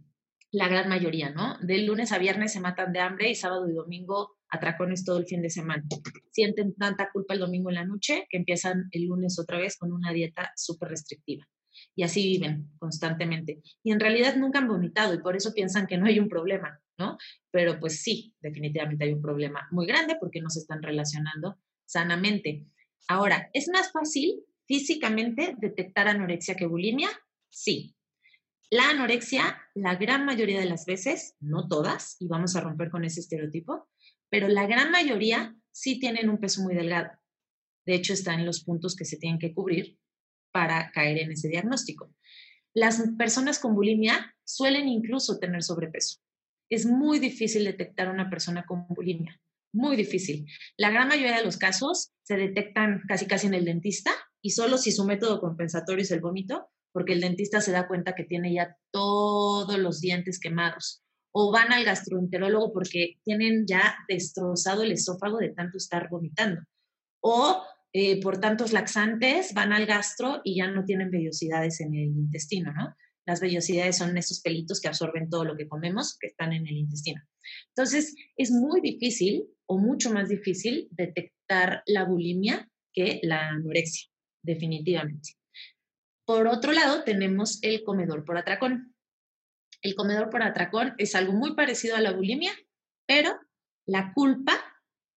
[0.51, 1.59] la gran mayoría, ¿no?
[1.61, 5.27] Del lunes a viernes se matan de hambre y sábado y domingo atracones todo el
[5.27, 5.85] fin de semana.
[6.31, 9.93] Sienten tanta culpa el domingo en la noche que empiezan el lunes otra vez con
[9.93, 11.47] una dieta súper restrictiva
[11.95, 13.61] y así viven constantemente.
[13.83, 16.81] Y en realidad nunca han vomitado y por eso piensan que no hay un problema,
[16.99, 17.19] ¿no?
[17.51, 22.67] Pero pues sí, definitivamente hay un problema muy grande porque no se están relacionando sanamente.
[23.09, 27.09] Ahora, ¿es más fácil físicamente detectar anorexia que bulimia?
[27.51, 27.95] Sí.
[28.71, 33.03] La anorexia, la gran mayoría de las veces, no todas, y vamos a romper con
[33.03, 33.89] ese estereotipo,
[34.29, 37.11] pero la gran mayoría sí tienen un peso muy delgado.
[37.87, 39.99] De hecho, está en los puntos que se tienen que cubrir
[40.53, 42.13] para caer en ese diagnóstico.
[42.75, 46.21] Las personas con bulimia suelen incluso tener sobrepeso.
[46.69, 49.41] Es muy difícil detectar una persona con bulimia,
[49.73, 50.47] muy difícil.
[50.77, 54.11] La gran mayoría de los casos se detectan casi casi en el dentista
[54.43, 58.17] y solo si su método compensatorio es el vómito, porque el dentista se da cuenta
[58.17, 61.05] que tiene ya todos los dientes quemados.
[61.31, 66.61] O van al gastroenterólogo porque tienen ya destrozado el esófago de tanto estar vomitando.
[67.21, 72.09] O eh, por tantos laxantes, van al gastro y ya no tienen vellosidades en el
[72.09, 72.97] intestino, ¿no?
[73.25, 76.79] Las vellosidades son esos pelitos que absorben todo lo que comemos que están en el
[76.79, 77.23] intestino.
[77.69, 84.09] Entonces, es muy difícil o mucho más difícil detectar la bulimia que la anorexia,
[84.43, 85.38] definitivamente.
[86.29, 88.95] Por otro lado, tenemos el comedor por atracón.
[89.81, 92.53] El comedor por atracón es algo muy parecido a la bulimia,
[93.07, 93.41] pero
[93.87, 94.53] la culpa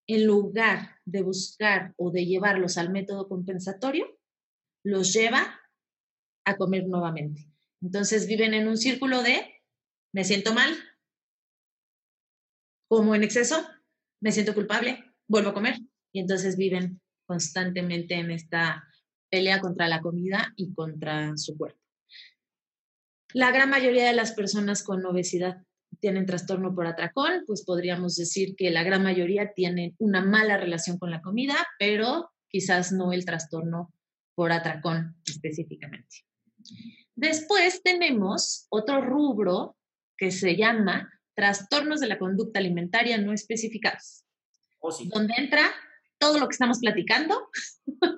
[0.07, 4.17] en lugar de buscar o de llevarlos al método compensatorio,
[4.85, 5.59] los lleva
[6.45, 7.45] a comer nuevamente.
[7.81, 9.61] Entonces viven en un círculo de
[10.13, 10.73] me siento mal,
[12.87, 13.67] como en exceso,
[14.21, 15.75] me siento culpable, vuelvo a comer.
[16.13, 18.87] Y entonces viven constantemente en esta
[19.31, 21.79] pelea contra la comida y contra su cuerpo.
[23.33, 25.63] La gran mayoría de las personas con obesidad
[25.99, 30.97] tienen trastorno por atracón, pues podríamos decir que la gran mayoría tienen una mala relación
[30.97, 33.93] con la comida, pero quizás no el trastorno
[34.35, 36.25] por atracón específicamente.
[37.15, 39.77] Después tenemos otro rubro
[40.17, 44.25] que se llama trastornos de la conducta alimentaria no especificados,
[44.79, 45.71] oh, donde entra
[46.19, 47.49] todo lo que estamos platicando.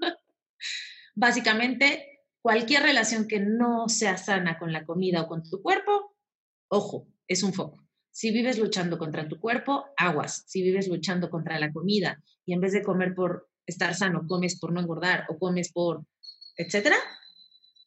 [1.16, 6.16] Básicamente, cualquier relación que no sea sana con la comida o con tu cuerpo,
[6.70, 7.84] ojo, es un foco.
[8.12, 10.44] Si vives luchando contra tu cuerpo, aguas.
[10.48, 14.60] Si vives luchando contra la comida y en vez de comer por estar sano, comes
[14.60, 16.06] por no engordar o comes por,
[16.58, 16.98] etcétera,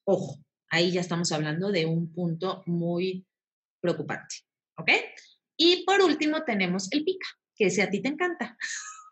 [0.04, 0.38] ojo,
[0.70, 3.26] ahí ya estamos hablando de un punto muy
[3.80, 4.36] preocupante.
[4.78, 4.90] ¿Ok?
[5.56, 8.56] Y por último tenemos el pica, que ese a ti te encanta.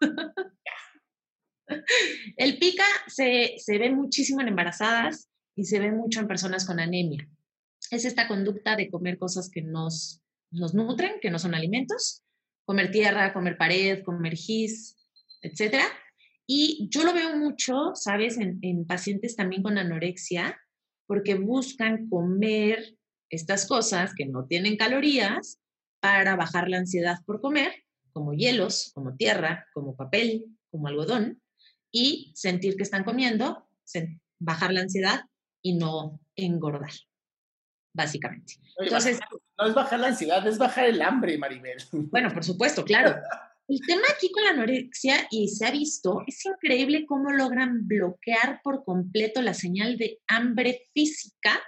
[2.36, 6.80] el pica se, se ve muchísimo en embarazadas y se ve mucho en personas con
[6.80, 7.28] anemia.
[7.90, 12.22] Es esta conducta de comer cosas que nos, nos nutren, que no son alimentos,
[12.64, 14.96] comer tierra, comer pared, comer gis,
[15.42, 15.84] etcétera.
[16.46, 20.58] Y yo lo veo mucho, ¿sabes?, en, en pacientes también con anorexia,
[21.06, 22.96] porque buscan comer
[23.30, 25.60] estas cosas que no tienen calorías
[26.00, 27.72] para bajar la ansiedad por comer,
[28.12, 31.42] como hielos, como tierra, como papel, como algodón,
[31.94, 33.68] y sentir que están comiendo,
[34.40, 35.22] bajar la ansiedad
[35.62, 36.90] y no engordar,
[37.94, 38.54] básicamente.
[38.78, 39.20] Entonces,
[39.56, 41.78] no es bajar la ansiedad, es bajar el hambre, Maribel.
[42.10, 43.14] Bueno, por supuesto, claro.
[43.68, 48.60] El tema aquí con la anorexia, y se ha visto, es increíble cómo logran bloquear
[48.64, 51.62] por completo la señal de hambre física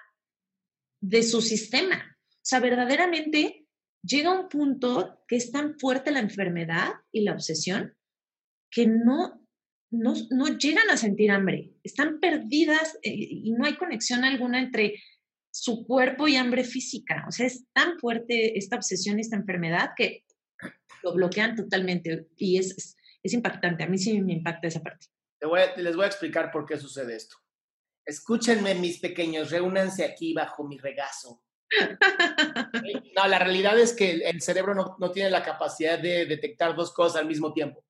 [1.00, 2.18] de su sistema.
[2.28, 3.64] O sea, verdaderamente
[4.02, 7.96] llega un punto que es tan fuerte la enfermedad y la obsesión
[8.70, 9.45] que no,
[9.90, 10.14] no,
[10.58, 11.72] llegan a sentir hambre.
[11.82, 14.94] Están perdidas eh, y no hay conexión alguna entre
[15.50, 17.24] su cuerpo y hambre física.
[17.28, 20.24] O sea, es tan fuerte esta obsesión y esta enfermedad que
[21.02, 23.84] lo bloquean totalmente y es, es, impactante.
[23.84, 25.06] A mí sí me impacta esa parte.
[25.76, 27.36] les voy a explicar por qué sucede esto.
[28.04, 31.42] Escúchenme, mis pequeños, reúnanse aquí bajo mi regazo.
[33.16, 36.92] no, la realidad es que el cerebro no, no, tiene la capacidad de detectar dos
[36.92, 37.85] cosas al mismo tiempo.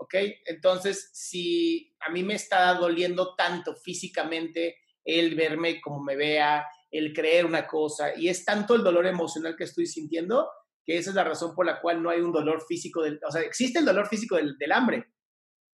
[0.00, 0.14] ¿Ok?
[0.46, 7.12] Entonces, si a mí me está doliendo tanto físicamente el verme como me vea, el
[7.12, 10.48] creer una cosa, y es tanto el dolor emocional que estoy sintiendo,
[10.86, 13.30] que esa es la razón por la cual no hay un dolor físico, del, o
[13.30, 15.04] sea, existe el dolor físico del, del hambre,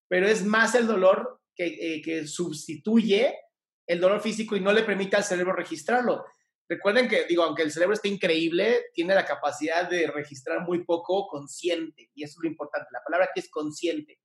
[0.09, 3.33] pero es más el dolor que, eh, que, sustituye
[3.87, 6.25] el dolor físico y no le permite al cerebro registrarlo.
[6.69, 11.29] Recuerden que, digo, aunque el cerebro esté increíble, tiene la capacidad de registrar muy poco
[11.29, 12.89] consciente, y eso es lo importante.
[12.93, 14.19] La palabra aquí es consciente.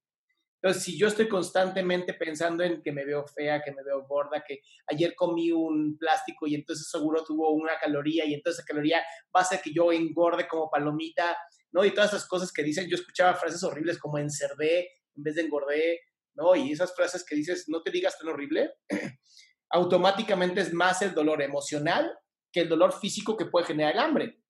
[0.61, 4.43] Entonces, si yo estoy constantemente pensando en que me veo fea, que me veo gorda,
[4.47, 8.99] que ayer comí un plástico y entonces seguro tuvo una caloría y entonces esa caloría
[9.35, 11.35] va a hacer que yo engorde como palomita,
[11.71, 11.83] ¿no?
[11.83, 15.41] Y todas esas cosas que dicen, yo escuchaba frases horribles como encerdé en vez de
[15.41, 15.99] engordé,
[16.35, 16.55] ¿no?
[16.55, 18.71] Y esas frases que dices, no te digas tan horrible,
[19.71, 22.15] automáticamente es más el dolor emocional
[22.51, 24.41] que el dolor físico que puede generar el hambre.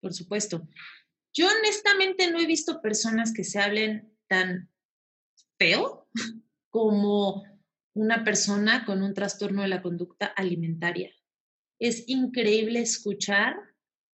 [0.00, 0.68] Por supuesto.
[1.32, 4.70] Yo honestamente no he visto personas que se hablen tan
[5.58, 6.08] feo
[6.70, 7.44] como
[7.94, 11.12] una persona con un trastorno de la conducta alimentaria.
[11.78, 13.56] Es increíble escuchar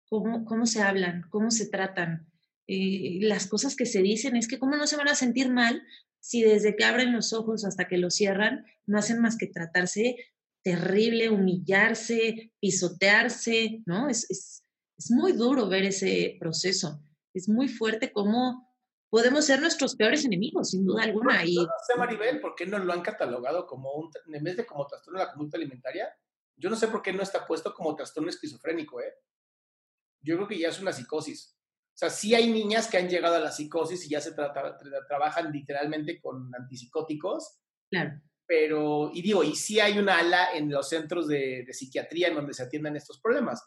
[0.09, 2.31] cómo, cómo se hablan, cómo se tratan,
[2.67, 4.37] eh, las cosas que se dicen.
[4.37, 5.83] Es que cómo no se van a sentir mal
[6.21, 10.17] si desde que abren los ojos hasta que los cierran no hacen más que tratarse
[10.63, 14.09] terrible, humillarse, pisotearse, ¿no?
[14.09, 14.65] Es, es,
[14.99, 17.03] es muy duro ver ese proceso.
[17.33, 18.71] Es muy fuerte cómo
[19.11, 21.45] podemos ser nuestros peores enemigos, sin duda alguna.
[21.45, 21.57] y...
[21.57, 24.87] No sé, Maribel, ¿por qué no lo han catalogado como un, en vez de como
[24.87, 26.09] trastorno de la conducta alimentaria?
[26.57, 29.15] Yo no sé por qué no está puesto como trastorno esquizofrénico, ¿eh?
[30.23, 31.57] Yo creo que ya es una psicosis.
[31.95, 35.51] O sea, sí hay niñas que han llegado a la psicosis y ya se trabajan
[35.51, 37.59] literalmente con antipsicóticos.
[37.91, 38.21] Claro.
[38.51, 42.35] Pero, y digo, y sí hay una ala en los centros de, de psiquiatría en
[42.35, 43.63] donde se atienden estos problemas.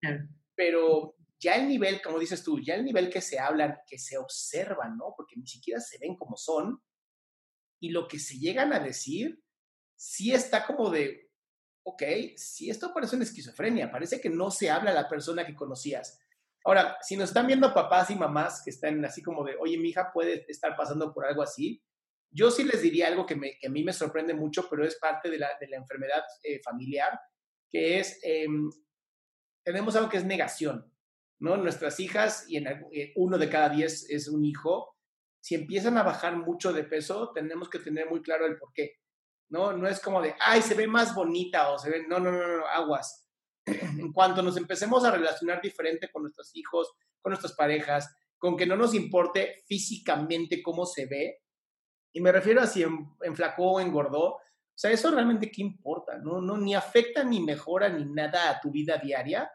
[0.00, 0.28] Claro.
[0.54, 4.16] Pero ya el nivel, como dices tú, ya el nivel que se hablan, que se
[4.16, 5.12] observan, ¿no?
[5.16, 6.80] Porque ni siquiera se ven como son,
[7.80, 9.42] y lo que se llegan a decir,
[9.96, 11.32] sí está como de,
[11.82, 12.02] ok,
[12.36, 16.20] si esto parece una esquizofrenia, parece que no se habla a la persona que conocías.
[16.64, 19.88] Ahora, si nos están viendo papás y mamás que están así como de, oye, mi
[19.88, 21.82] hija puede estar pasando por algo así,
[22.30, 24.96] yo sí les diría algo que, me, que a mí me sorprende mucho, pero es
[24.96, 27.18] parte de la, de la enfermedad eh, familiar,
[27.70, 28.70] que es, em,
[29.64, 30.92] tenemos algo que es negación.
[31.40, 31.56] ¿no?
[31.56, 34.96] Nuestras hijas, y en eh, uno de cada diez es un hijo,
[35.40, 38.96] si empiezan a bajar mucho de peso, tenemos que tener muy claro el por qué,
[39.50, 39.72] ¿no?
[39.72, 42.58] No es como de, ay, se ve más bonita o se ve, no, no, no,
[42.58, 43.26] no, aguas.
[43.66, 48.66] en cuanto nos empecemos a relacionar diferente con nuestros hijos, con nuestras parejas, con que
[48.66, 51.38] no nos importe físicamente cómo se ve,
[52.12, 52.84] y me refiero a si
[53.22, 56.40] enflacó o engordó, o sea, eso realmente qué importa, ¿no?
[56.40, 59.50] no ni afecta ni mejora ni nada a tu vida diaria,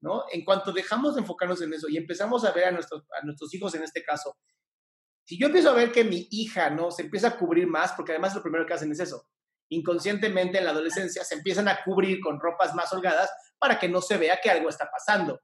[0.00, 0.24] ¿no?
[0.30, 3.52] En cuanto dejamos de enfocarnos en eso y empezamos a ver a nuestros, a nuestros
[3.54, 4.36] hijos en este caso,
[5.24, 6.90] Si yo empiezo a ver que mi hija, ¿no?
[6.90, 9.28] Se empieza a cubrir más, porque además lo primero que hacen es eso.
[9.68, 14.00] Inconscientemente en la adolescencia se empiezan a cubrir con ropas más holgadas para que no
[14.00, 15.38] se vea que algo está pasando.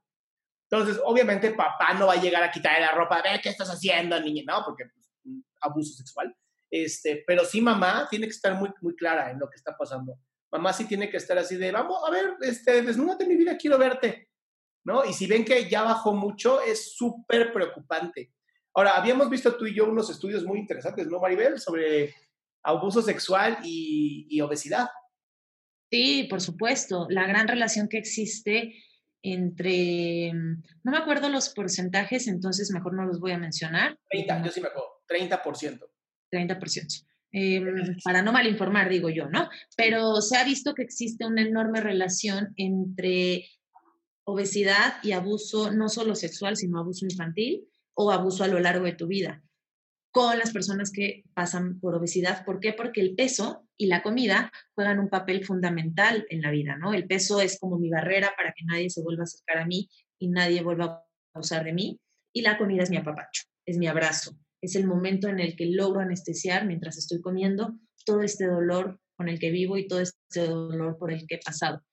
[0.69, 4.19] Entonces, obviamente, papá no va a llegar a quitarle la ropa, ve qué estás haciendo,
[4.19, 4.63] niña, ¿no?
[4.65, 5.07] Porque pues,
[5.61, 6.34] abuso sexual.
[6.77, 10.19] Este, pero sí, mamá tiene que estar muy, muy clara en lo que está pasando.
[10.51, 13.77] Mamá sí tiene que estar así de, vamos, a ver, este, desnúdate mi vida, quiero
[13.77, 14.27] verte,
[14.83, 15.05] ¿no?
[15.05, 18.33] Y si ven que ya bajó mucho, es súper preocupante.
[18.73, 21.61] Ahora, habíamos visto tú y yo unos estudios muy interesantes, ¿no, Maribel?
[21.61, 22.13] Sobre
[22.61, 24.89] abuso sexual y, y obesidad.
[25.89, 27.07] Sí, por supuesto.
[27.09, 28.75] La gran relación que existe
[29.21, 33.97] entre, no me acuerdo los porcentajes, entonces mejor no los voy a mencionar.
[34.09, 35.94] 30, yo sí me acuerdo, 30%.
[36.35, 37.05] 30%.
[37.31, 37.61] Eh,
[38.03, 39.49] para no malinformar, digo yo, ¿no?
[39.75, 43.49] Pero se ha visto que existe una enorme relación entre
[44.25, 48.93] obesidad y abuso, no solo sexual, sino abuso infantil o abuso a lo largo de
[48.93, 49.43] tu vida
[50.15, 52.45] con las personas que pasan por obesidad.
[52.45, 52.71] ¿Por qué?
[52.71, 56.93] Porque el peso y la comida juegan un papel fundamental en la vida, ¿no?
[56.93, 59.89] El peso es como mi barrera para que nadie se vuelva a acercar a mí
[60.17, 61.99] y nadie vuelva a usar de mí.
[62.33, 65.67] Y la comida es mi apapacho, es mi abrazo, es el momento en el que
[65.67, 70.47] logro anestesiar mientras estoy comiendo todo este dolor con el que vivo y todo este
[70.47, 71.83] dolor por el que he pasado.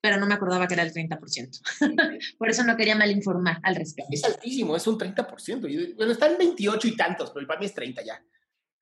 [0.00, 1.60] Pero no me acordaba que era el 30%.
[2.38, 4.10] por eso no quería malinformar al respecto.
[4.12, 5.94] Es altísimo, es un 30%.
[5.96, 8.24] Bueno, está en 28 y tantos, pero para mí es 30 ya.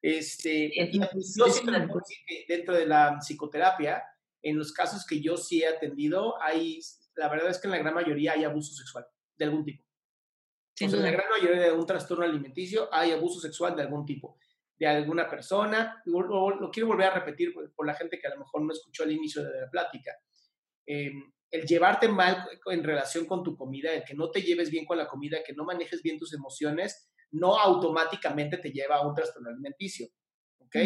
[0.03, 0.73] Este,
[1.37, 1.45] yo
[2.49, 4.03] dentro de la psicoterapia,
[4.43, 6.81] en los casos que yo sí he atendido, hay,
[7.17, 9.90] la verdad es que en la gran mayoría hay abuso sexual de algún tipo
[10.81, 14.39] en la gran mayoría de un trastorno alimenticio hay abuso sexual de algún tipo,
[14.79, 16.03] de alguna persona.
[16.07, 19.03] Lo, lo quiero volver a repetir por, la gente que a lo mejor no escuchó
[19.03, 20.13] al inicio de la plática.
[20.87, 24.85] Em, el llevarte mal en relación con tu comida, el que no te lleves bien
[24.85, 29.15] con la comida, que no manejes bien tus emociones, no automáticamente te lleva a un
[29.15, 30.09] trastorno alimenticio,
[30.59, 30.77] ¿ok?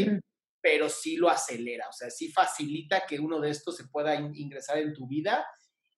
[0.60, 4.78] Pero sí lo acelera, o sea, sí facilita que uno de estos se pueda ingresar
[4.78, 5.46] en tu vida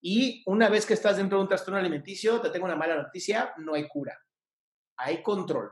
[0.01, 3.53] y una vez que estás dentro de un trastorno alimenticio, te tengo una mala noticia,
[3.59, 4.19] no hay cura.
[4.99, 5.71] Hay control.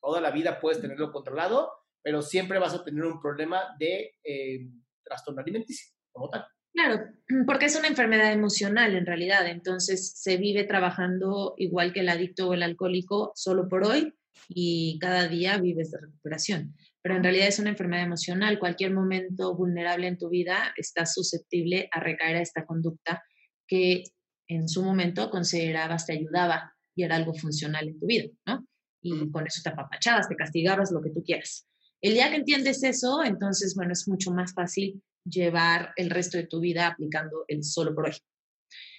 [0.00, 4.68] Toda la vida puedes tenerlo controlado, pero siempre vas a tener un problema de eh,
[5.04, 6.46] trastorno alimenticio, como tal.
[6.72, 7.04] Claro,
[7.46, 12.48] porque es una enfermedad emocional en realidad, entonces se vive trabajando igual que el adicto
[12.48, 14.14] o el alcohólico solo por hoy
[14.48, 16.74] y cada día vives de recuperación.
[17.02, 18.58] Pero en realidad es una enfermedad emocional.
[18.58, 23.22] Cualquier momento vulnerable en tu vida está susceptible a recaer a esta conducta
[23.66, 24.04] que
[24.48, 28.66] en su momento considerabas te ayudaba y era algo funcional en tu vida, ¿no?
[29.02, 31.68] Y con eso te apapachabas, te castigabas, lo que tú quieras.
[32.00, 36.46] El día que entiendes eso, entonces, bueno, es mucho más fácil llevar el resto de
[36.46, 38.16] tu vida aplicando el solo por hoy.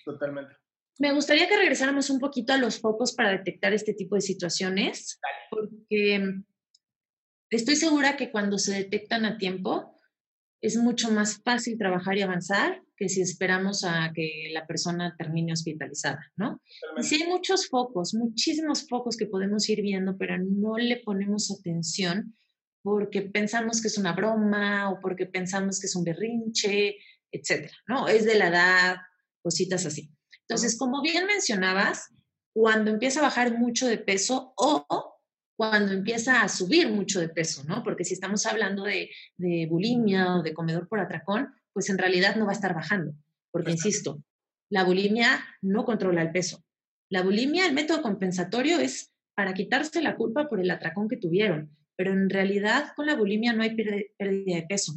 [0.06, 0.56] Totalmente.
[1.00, 5.20] Me gustaría que regresáramos un poquito a los focos para detectar este tipo de situaciones,
[5.50, 6.42] porque
[7.52, 9.96] estoy segura que cuando se detectan a tiempo,
[10.62, 15.54] es mucho más fácil trabajar y avanzar que si esperamos a que la persona termine
[15.54, 16.62] hospitalizada, ¿no?
[16.98, 21.52] Y sí hay muchos focos, muchísimos focos que podemos ir viendo, pero no le ponemos
[21.52, 22.36] atención
[22.82, 26.98] porque pensamos que es una broma o porque pensamos que es un berrinche,
[27.32, 28.08] etcétera, ¿no?
[28.08, 28.98] Es de la edad,
[29.44, 30.10] cositas así.
[30.42, 32.10] Entonces, como bien mencionabas,
[32.54, 35.18] cuando empieza a bajar mucho de peso o
[35.56, 37.84] cuando empieza a subir mucho de peso, ¿no?
[37.84, 42.38] Porque si estamos hablando de, de bulimia o de comedor por atracón, pues en realidad
[42.38, 43.13] no va a estar bajando.
[43.52, 44.24] Porque, insisto,
[44.68, 46.66] la bulimia no controla el peso.
[47.08, 51.78] La bulimia, el método compensatorio es para quitarse la culpa por el atracón que tuvieron,
[51.96, 54.94] pero en realidad con la bulimia no hay pérdida de peso.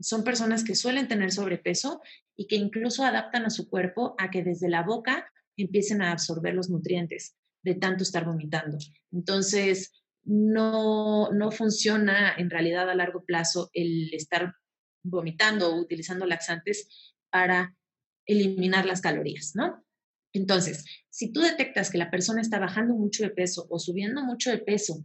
[0.00, 2.00] Son personas que suelen tener sobrepeso
[2.34, 6.54] y que incluso adaptan a su cuerpo a que desde la boca empiecen a absorber
[6.54, 8.78] los nutrientes de tanto estar vomitando.
[9.12, 9.92] Entonces,
[10.22, 14.54] no, no funciona en realidad a largo plazo el estar
[15.04, 16.88] vomitando o utilizando laxantes
[17.30, 17.76] para
[18.26, 19.84] eliminar las calorías, ¿no?
[20.32, 24.50] Entonces, si tú detectas que la persona está bajando mucho de peso o subiendo mucho
[24.50, 25.04] de peso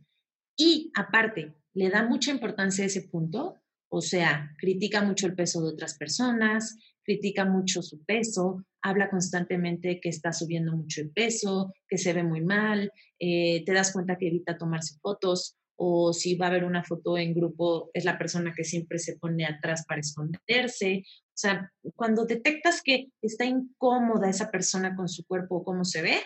[0.58, 3.56] y aparte le da mucha importancia a ese punto,
[3.92, 10.00] o sea, critica mucho el peso de otras personas, critica mucho su peso, habla constantemente
[10.00, 14.18] que está subiendo mucho el peso, que se ve muy mal, eh, te das cuenta
[14.18, 18.18] que evita tomarse fotos o si va a haber una foto en grupo, es la
[18.18, 21.04] persona que siempre se pone atrás para esconderse.
[21.06, 26.02] O sea, cuando detectas que está incómoda esa persona con su cuerpo o cómo se
[26.02, 26.22] ve,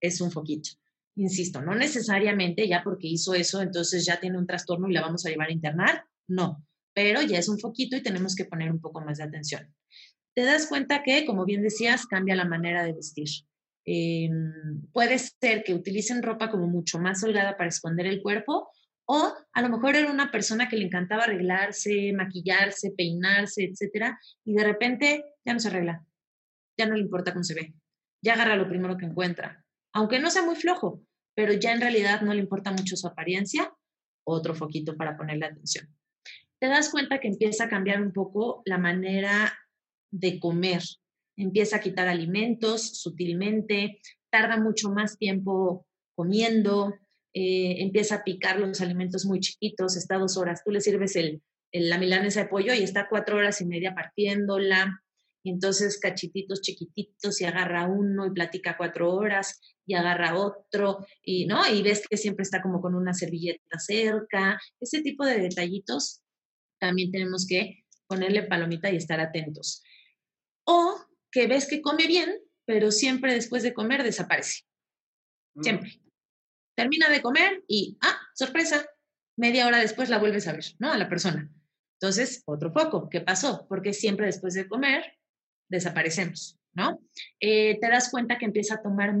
[0.00, 0.70] es un foquito.
[1.16, 5.26] Insisto, no necesariamente ya porque hizo eso, entonces ya tiene un trastorno y la vamos
[5.26, 6.04] a llevar a internar.
[6.26, 9.74] No, pero ya es un foquito y tenemos que poner un poco más de atención
[10.36, 13.28] te das cuenta que, como bien decías, cambia la manera de vestir.
[13.86, 18.68] Em, puede ser que utilicen ropa como mucho más holgada para esconder el cuerpo
[19.06, 24.54] o a lo mejor era una persona que le encantaba arreglarse, maquillarse, peinarse, etcétera, y
[24.54, 26.04] de repente ya no se arregla,
[26.78, 27.74] ya no le importa cómo se ve,
[28.22, 31.02] ya agarra lo primero que encuentra, aunque no sea muy flojo,
[31.34, 33.72] pero ya en realidad no le importa mucho su apariencia,
[34.26, 35.88] otro foquito para ponerle atención.
[36.58, 39.56] Te das cuenta que empieza a cambiar un poco la manera
[40.10, 40.82] de comer,
[41.36, 44.00] empieza a quitar alimentos sutilmente,
[44.30, 46.94] tarda mucho más tiempo comiendo,
[47.38, 51.42] eh, empieza a picar los alimentos muy chiquitos, está dos horas, tú le sirves el,
[51.72, 55.02] la milanesa de pollo y está cuatro horas y media partiéndola,
[55.42, 61.46] y entonces cachititos chiquititos y agarra uno y platica cuatro horas y agarra otro y
[61.46, 66.22] no y ves que siempre está como con una servilleta cerca ese tipo de detallitos
[66.80, 69.84] también tenemos que ponerle palomita y estar atentos
[70.66, 74.64] o que ves que come bien, pero siempre después de comer desaparece.
[75.54, 75.62] Mm.
[75.62, 76.00] Siempre.
[76.76, 78.86] Termina de comer y, ah, sorpresa,
[79.36, 80.92] media hora después la vuelves a ver, ¿no?
[80.92, 81.50] A la persona.
[81.98, 83.66] Entonces, otro foco, ¿qué pasó?
[83.68, 85.18] Porque siempre después de comer
[85.68, 87.00] desaparecemos, ¿no?
[87.40, 89.14] Eh, te das cuenta que empieza a tomar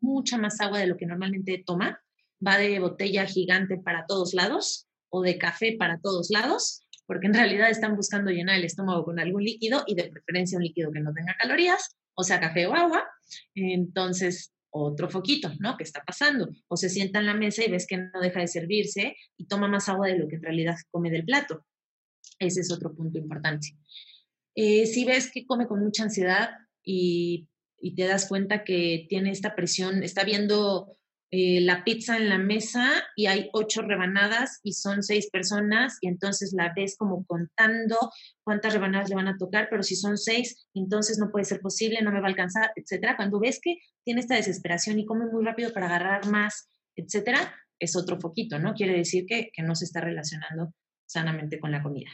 [0.00, 2.00] mucha más agua de lo que normalmente toma,
[2.46, 7.34] va de botella gigante para todos lados o de café para todos lados porque en
[7.34, 11.00] realidad están buscando llenar el estómago con algún líquido y de preferencia un líquido que
[11.00, 13.04] no tenga calorías, o sea, café o agua.
[13.52, 15.76] Entonces, otro foquito, ¿no?
[15.76, 16.48] ¿Qué está pasando?
[16.68, 19.68] O se sienta en la mesa y ves que no deja de servirse y toma
[19.68, 21.66] más agua de lo que en realidad come del plato.
[22.38, 23.76] Ese es otro punto importante.
[24.54, 26.50] Eh, si ves que come con mucha ansiedad
[26.84, 27.48] y,
[27.78, 30.96] y, te das cuenta que tiene esta presión, está viendo
[31.32, 36.08] eh, la pizza en la mesa y hay ocho rebanadas y son seis personas y
[36.08, 37.96] entonces la ves como contando
[38.42, 42.02] cuántas rebanadas le van a tocar, pero si son seis, entonces no puede ser posible,
[42.02, 43.16] no me va a alcanzar, etcétera.
[43.16, 47.94] Cuando ves que tiene esta desesperación y come muy rápido para agarrar más, etcétera, es
[47.94, 48.74] otro foquito, ¿no?
[48.74, 50.74] Quiere decir que, no se está relacionando
[51.06, 52.10] sanamente con la comida.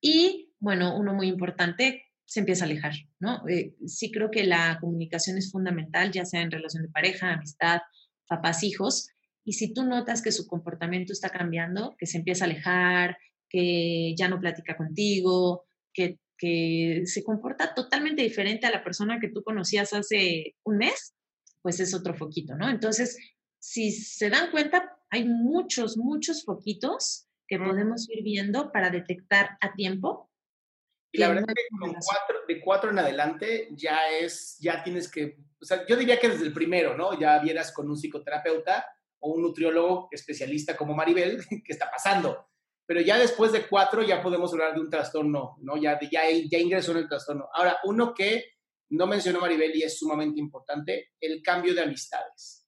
[0.00, 3.46] Y bueno, uno muy importante, se empieza a alejar, ¿no?
[3.48, 7.80] Eh, sí creo que la comunicación es fundamental, ya sea en relación de pareja, amistad,
[8.28, 9.08] papás, hijos,
[9.44, 13.16] y si tú notas que su comportamiento está cambiando, que se empieza a alejar,
[13.48, 19.28] que ya no platica contigo, que, que se comporta totalmente diferente a la persona que
[19.28, 21.14] tú conocías hace un mes,
[21.62, 22.68] pues es otro foquito, ¿no?
[22.68, 23.16] Entonces,
[23.58, 29.74] si se dan cuenta, hay muchos, muchos foquitos que podemos ir viendo para detectar a
[29.74, 30.30] tiempo.
[31.12, 35.08] Y la verdad es que con cuatro, de cuatro en adelante ya es, ya tienes
[35.08, 37.18] que o sea, yo diría que desde el primero, ¿no?
[37.18, 38.86] Ya vieras con un psicoterapeuta
[39.20, 42.48] o un nutriólogo especialista como Maribel, qué está pasando.
[42.86, 45.76] Pero ya después de cuatro ya podemos hablar de un trastorno, ¿no?
[45.76, 47.48] Ya, ya, ya ingresó en el trastorno.
[47.52, 48.44] Ahora, uno que
[48.90, 52.66] no mencionó Maribel y es sumamente importante, el cambio de amistades.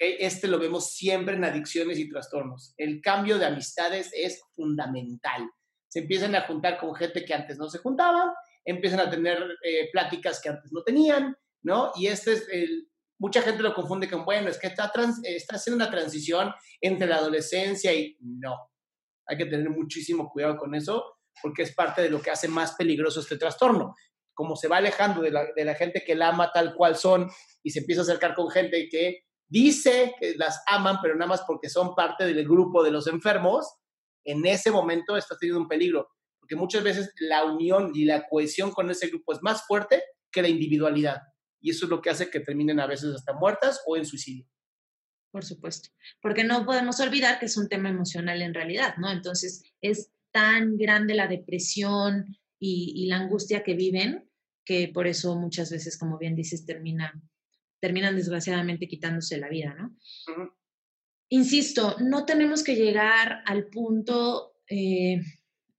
[0.00, 2.74] Este lo vemos siempre en adicciones y trastornos.
[2.76, 5.50] El cambio de amistades es fundamental.
[5.88, 8.30] Se empiezan a juntar con gente que antes no se juntaban,
[8.64, 11.92] empiezan a tener eh, pláticas que antes no tenían, ¿no?
[11.96, 12.88] Y este es el,
[13.18, 14.92] mucha gente lo confunde con, bueno, es que está,
[15.24, 18.56] está haciendo una transición entre la adolescencia y no.
[19.26, 22.74] Hay que tener muchísimo cuidado con eso porque es parte de lo que hace más
[22.74, 23.94] peligroso este trastorno.
[24.34, 27.28] Como se va alejando de la, de la gente que la ama tal cual son
[27.62, 31.42] y se empieza a acercar con gente que dice que las aman, pero nada más
[31.46, 33.66] porque son parte del grupo de los enfermos,
[34.24, 36.08] en ese momento está teniendo un peligro.
[36.38, 40.42] Porque muchas veces la unión y la cohesión con ese grupo es más fuerte que
[40.42, 41.20] la individualidad
[41.60, 44.46] y eso es lo que hace que terminen a veces hasta muertas o en suicidio.
[45.30, 45.90] Por supuesto,
[46.22, 49.10] porque no podemos olvidar que es un tema emocional en realidad, ¿no?
[49.10, 54.28] Entonces es tan grande la depresión y, la angustia que viven
[54.64, 57.22] que por eso muchas veces, como bien dices, terminan,
[57.80, 59.96] terminan desgraciadamente quitándose la vida, ¿no?
[61.30, 65.20] Insisto, no tenemos que llegar al punto eh,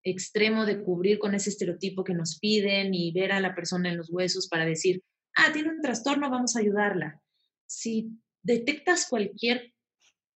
[0.03, 3.97] extremo de cubrir con ese estereotipo que nos piden y ver a la persona en
[3.97, 5.03] los huesos para decir,
[5.35, 7.21] ah, tiene un trastorno, vamos a ayudarla.
[7.67, 8.11] Si
[8.41, 9.73] detectas cualquier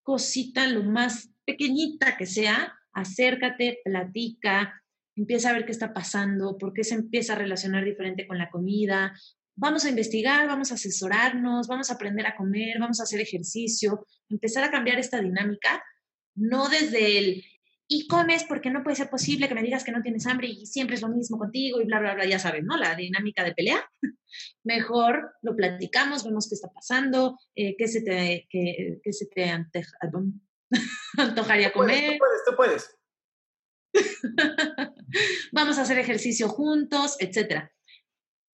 [0.04, 4.82] cosita, lo más pequeñita que sea, acércate, platica,
[5.16, 8.50] empieza a ver qué está pasando, por qué se empieza a relacionar diferente con la
[8.50, 9.14] comida.
[9.56, 14.06] Vamos a investigar, vamos a asesorarnos, vamos a aprender a comer, vamos a hacer ejercicio,
[14.30, 15.84] empezar a cambiar esta dinámica,
[16.36, 17.44] no desde el
[17.94, 20.66] y comes porque no puede ser posible que me digas que no tienes hambre y
[20.66, 22.76] siempre es lo mismo contigo y bla, bla, bla, ya sabes, ¿no?
[22.76, 23.88] La dinámica de pelea.
[24.64, 29.44] Mejor lo platicamos, vemos qué está pasando, eh, qué se te, qué, qué se te
[31.18, 32.14] antojaría comer.
[32.14, 32.98] Tú puedes, tú puedes.
[35.52, 37.70] Vamos a hacer ejercicio juntos, etc.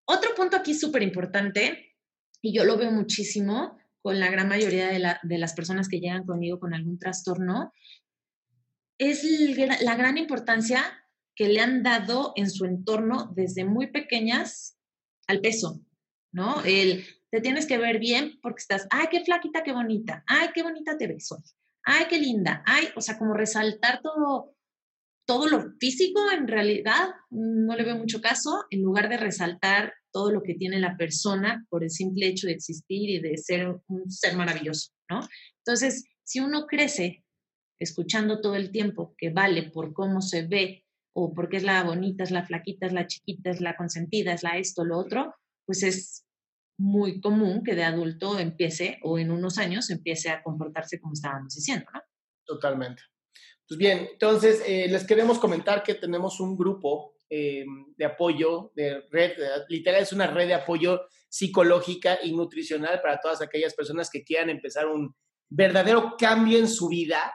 [0.06, 1.96] Otro punto aquí súper importante
[2.42, 6.60] y yo lo veo muchísimo con la gran mayoría de, las personas que llegan conmigo
[6.60, 7.74] con algún trastorno,
[9.00, 9.24] es
[9.82, 10.84] la gran importancia
[11.36, 14.78] que le han dado en su entorno desde muy pequeñas
[15.28, 15.82] al peso,
[16.34, 16.62] ¿no?
[16.66, 20.64] El te tienes que ver bien porque estás, ay, qué flaquita, qué bonita, ay, qué
[20.64, 21.42] bonita te ves hoy,
[21.84, 24.56] ay, qué linda, ay, o sea, como resaltar todo,
[25.26, 30.32] todo lo físico en realidad no le veo mucho caso, en lugar de resaltar todo
[30.32, 34.10] lo que tiene la persona por el simple hecho de existir y de ser un
[34.12, 35.22] ser maravilloso, ¿no?
[35.64, 37.24] Entonces, si uno crece
[37.80, 42.24] escuchando todo el tiempo que vale por cómo se ve o porque es la bonita,
[42.24, 45.34] es la flaquita, es la chiquita, es la consentida, es la esto, lo otro,
[45.66, 46.26] pues es
[46.78, 51.54] muy común que de adulto empiece o en unos años empiece a comportarse como estábamos
[51.54, 52.02] diciendo, ¿no?
[52.46, 53.04] Totalmente.
[53.68, 57.66] Pues bien, entonces eh, les queremos comentar que tenemos un grupo eh,
[57.96, 59.34] de apoyo, de red,
[59.68, 64.50] literal es una red de apoyo psicológica y nutricional para todas aquellas personas que quieran
[64.50, 65.14] empezar un
[65.48, 67.32] verdadero cambio en su vida,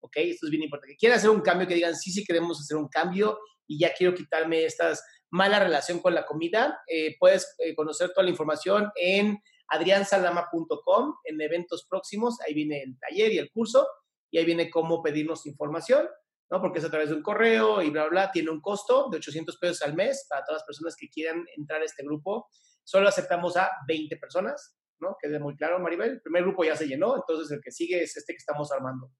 [0.00, 0.16] ¿ok?
[0.16, 2.76] Esto es bien importante, que quieran hacer un cambio, que digan, sí, sí queremos hacer
[2.76, 6.82] un cambio y ya quiero quitarme estas mala relación con la comida.
[6.86, 9.38] Eh, puedes eh, conocer toda la información en
[9.68, 13.86] adriansalama.com, en eventos próximos, ahí viene el taller y el curso,
[14.30, 16.08] y ahí viene cómo pedirnos información.
[16.50, 16.60] ¿no?
[16.60, 18.32] Porque es a través de un correo y bla, bla, bla.
[18.32, 21.80] Tiene un costo de 800 pesos al mes para todas las personas que quieran entrar
[21.80, 22.48] a este grupo.
[22.82, 25.16] Solo aceptamos a 20 personas, ¿no?
[25.20, 26.10] Quede muy claro, Maribel.
[26.10, 29.12] El primer grupo ya se llenó, entonces el que sigue es este que estamos armando.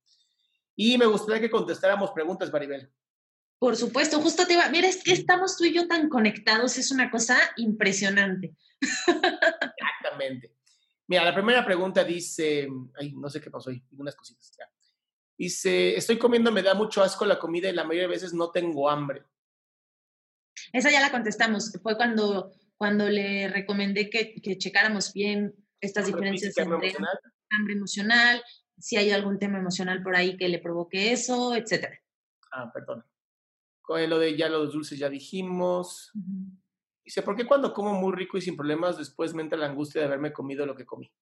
[0.83, 2.91] Y me gustaría que contestáramos preguntas, Maribel.
[3.59, 6.91] Por supuesto, justo te iba, mira, es que estamos tú y yo tan conectados, es
[6.91, 8.57] una cosa impresionante.
[8.81, 10.57] Exactamente.
[11.07, 12.67] Mira, la primera pregunta dice,
[12.99, 14.53] ay, no sé qué pasó ahí, unas cositas.
[14.59, 14.65] Ya.
[15.37, 18.51] Dice, estoy comiendo, me da mucho asco la comida y la mayoría de veces no
[18.51, 19.25] tengo hambre.
[20.73, 21.71] Esa ya la contestamos.
[21.83, 27.19] Fue cuando, cuando le recomendé que, que checáramos bien estas diferencias entre emocional?
[27.51, 28.43] hambre emocional,
[28.81, 32.01] si hay algún tema emocional por ahí que le provoque eso, etcétera.
[32.53, 33.05] Ah, perdón.
[33.83, 36.13] Con lo de ya los dulces ya dijimos.
[37.05, 40.01] Dice, ¿por qué cuando como muy rico y sin problemas después me entra la angustia
[40.01, 41.13] de haberme comido lo que comí?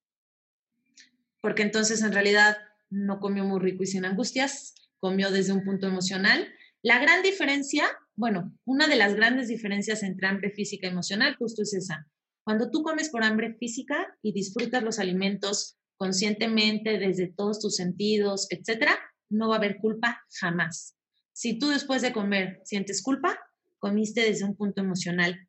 [1.40, 2.59] Porque entonces en realidad
[2.90, 6.48] no comió muy rico y sin angustias, comió desde un punto emocional.
[6.82, 7.86] La gran diferencia,
[8.16, 12.06] bueno, una de las grandes diferencias entre hambre física y emocional justo es esa.
[12.44, 18.46] Cuando tú comes por hambre física y disfrutas los alimentos conscientemente desde todos tus sentidos,
[18.51, 20.96] etcétera, no va a haber culpa jamás.
[21.32, 23.38] Si tú después de comer sientes culpa,
[23.78, 25.49] comiste desde un punto emocional,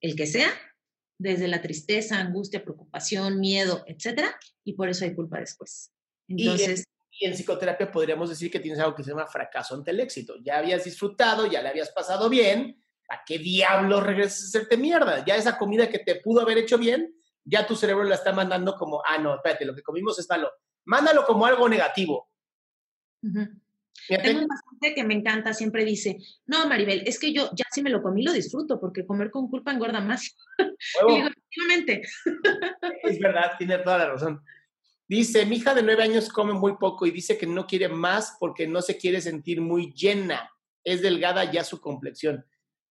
[0.00, 0.50] el que sea,
[1.18, 5.92] desde la tristeza, angustia, preocupación, miedo, etcétera, y por eso hay culpa después.
[6.28, 10.00] Entonces, y en, psicoterapia podríamos decir que tienes algo que se llama fracaso ante el
[10.00, 10.34] éxito.
[10.42, 15.24] Ya habías disfrutado, ya le habías pasado bien, ¿a qué diablos regresas a hacerte mierda?
[15.24, 17.17] Ya esa comida que te pudo haber hecho bien,
[17.48, 20.50] ya tu cerebro la está mandando como, ah, no, espérate, lo que comimos es malo.
[20.84, 22.30] Mándalo como algo negativo.
[23.20, 27.82] Tengo un paciente que me encanta, siempre dice, no, Maribel, es que yo ya si
[27.82, 30.36] me lo comí lo disfruto, porque comer con culpa engorda más.
[31.08, 32.02] digo, efectivamente.
[33.02, 34.42] Es verdad, tiene toda la razón.
[35.06, 38.36] Dice, mi hija de nueve años come muy poco y dice que no quiere más
[38.38, 40.50] porque no se quiere sentir muy llena.
[40.84, 42.44] Es delgada ya su complexión.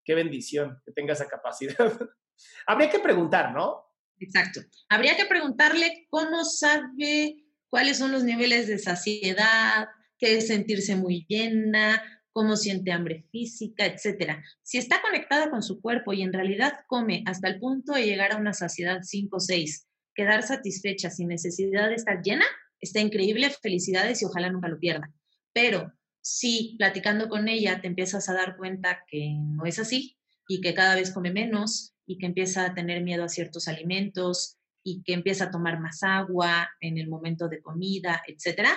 [0.03, 1.76] Qué bendición que tenga esa capacidad.
[2.66, 3.87] Habría que preguntar, ¿no?
[4.20, 4.61] Exacto.
[4.89, 9.88] Habría que preguntarle cómo sabe cuáles son los niveles de saciedad,
[10.18, 12.01] qué es sentirse muy llena,
[12.32, 14.43] cómo siente hambre física, etcétera.
[14.61, 18.32] Si está conectada con su cuerpo y en realidad come hasta el punto de llegar
[18.32, 22.45] a una saciedad 5 o 6 quedar satisfecha sin necesidad de estar llena,
[22.80, 25.11] está increíble, felicidades y ojalá nunca lo pierda.
[25.53, 30.61] Pero si platicando con ella te empiezas a dar cuenta que no es así y
[30.61, 35.03] que cada vez come menos y que empieza a tener miedo a ciertos alimentos y
[35.03, 38.72] que empieza a tomar más agua en el momento de comida, etcétera,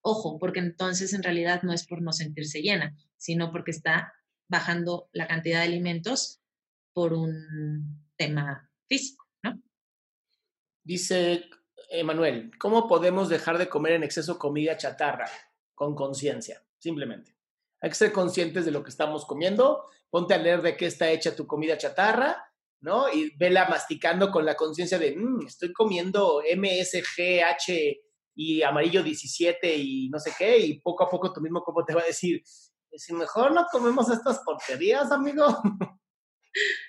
[0.00, 4.14] ojo, porque entonces en realidad no es por no sentirse llena, sino porque está
[4.48, 6.40] bajando la cantidad de alimentos
[6.94, 9.26] por un tema físico.
[10.84, 11.50] Dice
[11.90, 15.28] Emanuel, ¿cómo podemos dejar de comer en exceso comida chatarra?
[15.74, 17.36] Con conciencia, simplemente.
[17.80, 21.10] Hay que ser conscientes de lo que estamos comiendo, ponte a leer de qué está
[21.10, 22.45] hecha tu comida chatarra,
[22.80, 23.12] ¿no?
[23.12, 27.72] Y vela masticando con la conciencia de, mmm, estoy comiendo MSGH
[28.34, 31.94] y amarillo 17 y no sé qué, y poco a poco tu mismo cuerpo te
[31.94, 32.42] va a decir,
[32.92, 35.46] si mejor no comemos estas porquerías, amigo.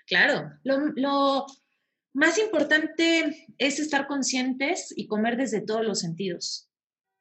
[0.07, 1.45] Claro, lo, lo
[2.13, 6.69] más importante es estar conscientes y comer desde todos los sentidos.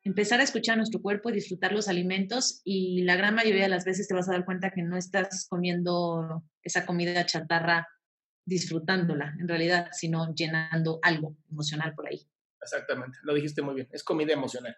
[0.05, 3.85] Empezar a escuchar nuestro cuerpo y disfrutar los alimentos y la gran mayoría de las
[3.85, 7.89] veces te vas a dar cuenta que no estás comiendo esa comida chatarra
[8.47, 12.27] disfrutándola en realidad, sino llenando algo emocional por ahí.
[12.63, 14.77] Exactamente, lo dijiste muy bien, es comida emocional.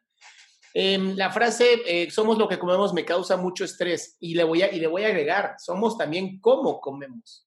[0.75, 4.63] Em, la frase eh, somos lo que comemos me causa mucho estrés y le, voy
[4.63, 7.47] a, y le voy a agregar, somos también cómo comemos.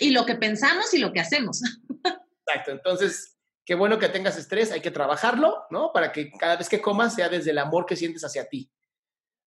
[0.00, 1.60] Y lo que pensamos y lo que hacemos.
[2.46, 5.92] Exacto, entonces, qué bueno que tengas estrés, hay que trabajarlo, ¿no?
[5.92, 8.70] Para que cada vez que comas sea desde el amor que sientes hacia ti.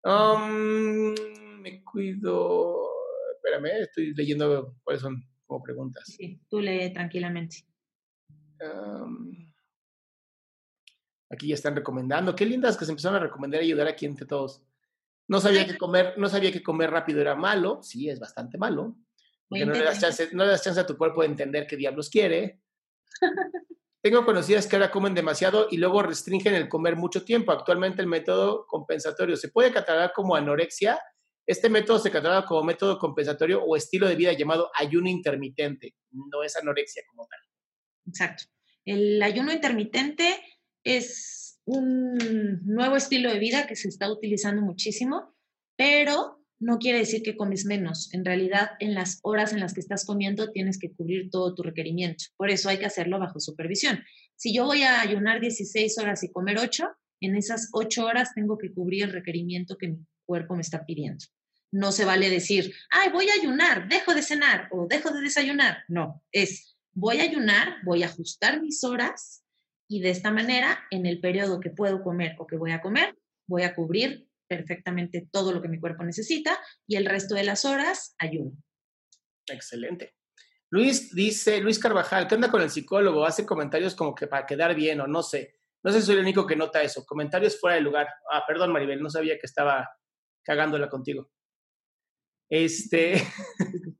[0.02, 1.14] Um,
[1.60, 2.90] me cuido,
[3.36, 6.04] espérame, estoy leyendo cuáles son como preguntas.
[6.06, 7.64] Sí, tú lee tranquilamente.
[8.60, 9.52] Um,
[11.28, 12.36] aquí ya están recomendando.
[12.36, 14.62] Qué lindas que se empezaron a recomendar y ayudar aquí entre todos.
[15.26, 17.82] No sabía que comer, no sabía que comer rápido era malo.
[17.82, 18.96] Sí, es bastante malo.
[19.48, 21.76] Porque no le, das chance, no le das chance a tu cuerpo de entender qué
[21.76, 22.60] diablos quiere.
[24.02, 27.50] Tengo conocidas que ahora comen demasiado y luego restringen el comer mucho tiempo.
[27.50, 31.00] Actualmente el método compensatorio se puede catalogar como anorexia.
[31.50, 35.96] Este método se cataloga como método compensatorio o estilo de vida llamado ayuno intermitente.
[36.12, 37.40] No es anorexia como tal.
[38.06, 38.44] Exacto.
[38.84, 40.40] El ayuno intermitente
[40.84, 42.16] es un
[42.64, 45.34] nuevo estilo de vida que se está utilizando muchísimo,
[45.76, 48.14] pero no quiere decir que comes menos.
[48.14, 51.64] En realidad, en las horas en las que estás comiendo tienes que cubrir todo tu
[51.64, 52.26] requerimiento.
[52.36, 54.04] Por eso hay que hacerlo bajo supervisión.
[54.36, 56.86] Si yo voy a ayunar 16 horas y comer 8,
[57.22, 61.24] en esas 8 horas tengo que cubrir el requerimiento que mi cuerpo me está pidiendo.
[61.72, 65.84] No se vale decir, ay, voy a ayunar, dejo de cenar o dejo de desayunar.
[65.88, 69.44] No, es voy a ayunar, voy a ajustar mis horas
[69.88, 73.16] y de esta manera, en el periodo que puedo comer o que voy a comer,
[73.48, 77.64] voy a cubrir perfectamente todo lo que mi cuerpo necesita y el resto de las
[77.64, 78.52] horas ayuno.
[79.46, 80.14] Excelente.
[80.70, 83.24] Luis dice, Luis Carvajal, ¿qué onda con el psicólogo?
[83.24, 85.58] Hace comentarios como que para quedar bien o no sé.
[85.82, 87.04] No sé si soy el único que nota eso.
[87.04, 88.06] Comentarios fuera de lugar.
[88.32, 89.88] Ah, perdón, Maribel, no sabía que estaba
[90.44, 91.32] cagándola contigo.
[92.50, 93.22] Este.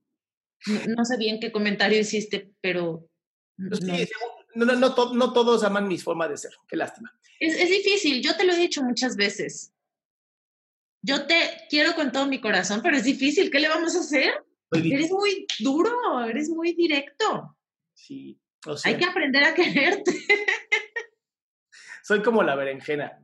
[0.96, 3.08] no, sé bien qué comentario hiciste, pero.
[3.56, 3.82] Pues
[4.54, 6.52] no, no, no, todos aman mis formas de ser.
[6.68, 7.12] Qué lástima.
[7.38, 8.20] Es, es difícil.
[8.22, 9.72] Yo te lo he dicho muchas veces
[11.02, 13.50] yo te quiero con todo mi corazón, pero es difícil.
[13.50, 14.44] ¿Qué le vamos a hacer?
[14.72, 17.56] Eres muy duro, eres muy directo.
[17.94, 18.38] Sí.
[18.84, 20.12] Hay que aprender a quererte.
[22.04, 23.18] Soy como la berenjena.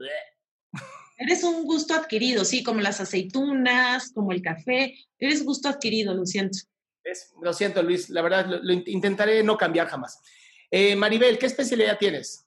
[1.17, 4.95] Eres un gusto adquirido, sí, como las aceitunas, como el café.
[5.19, 6.59] Eres gusto adquirido, lo siento.
[7.03, 8.11] Es, lo siento, Luis.
[8.11, 10.21] La verdad, lo, intentaré no cambiar jamás.
[10.71, 12.47] Eh, Maribel, ¿qué especialidad tienes?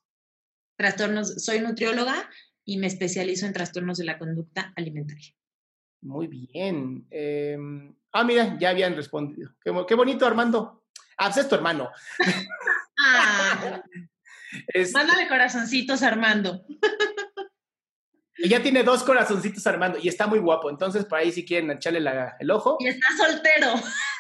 [0.77, 1.43] Trastornos.
[1.43, 2.29] Soy nutrióloga
[2.63, 5.33] y me especializo en trastornos de la conducta alimentaria.
[6.01, 7.07] Muy bien.
[7.09, 9.55] Em, ah, mira, ya habían respondido.
[9.63, 10.83] Qué, bonito, Armando.
[11.17, 11.89] Ah, pues es tu hermano.
[13.01, 13.81] Ah,
[14.93, 16.65] Mándale corazoncitos, Armando.
[18.45, 20.69] Ya tiene dos corazoncitos Armando y está muy guapo.
[20.69, 21.99] Entonces, por ahí si quieren echarle
[22.39, 22.77] el ojo.
[22.79, 23.73] Y está soltero.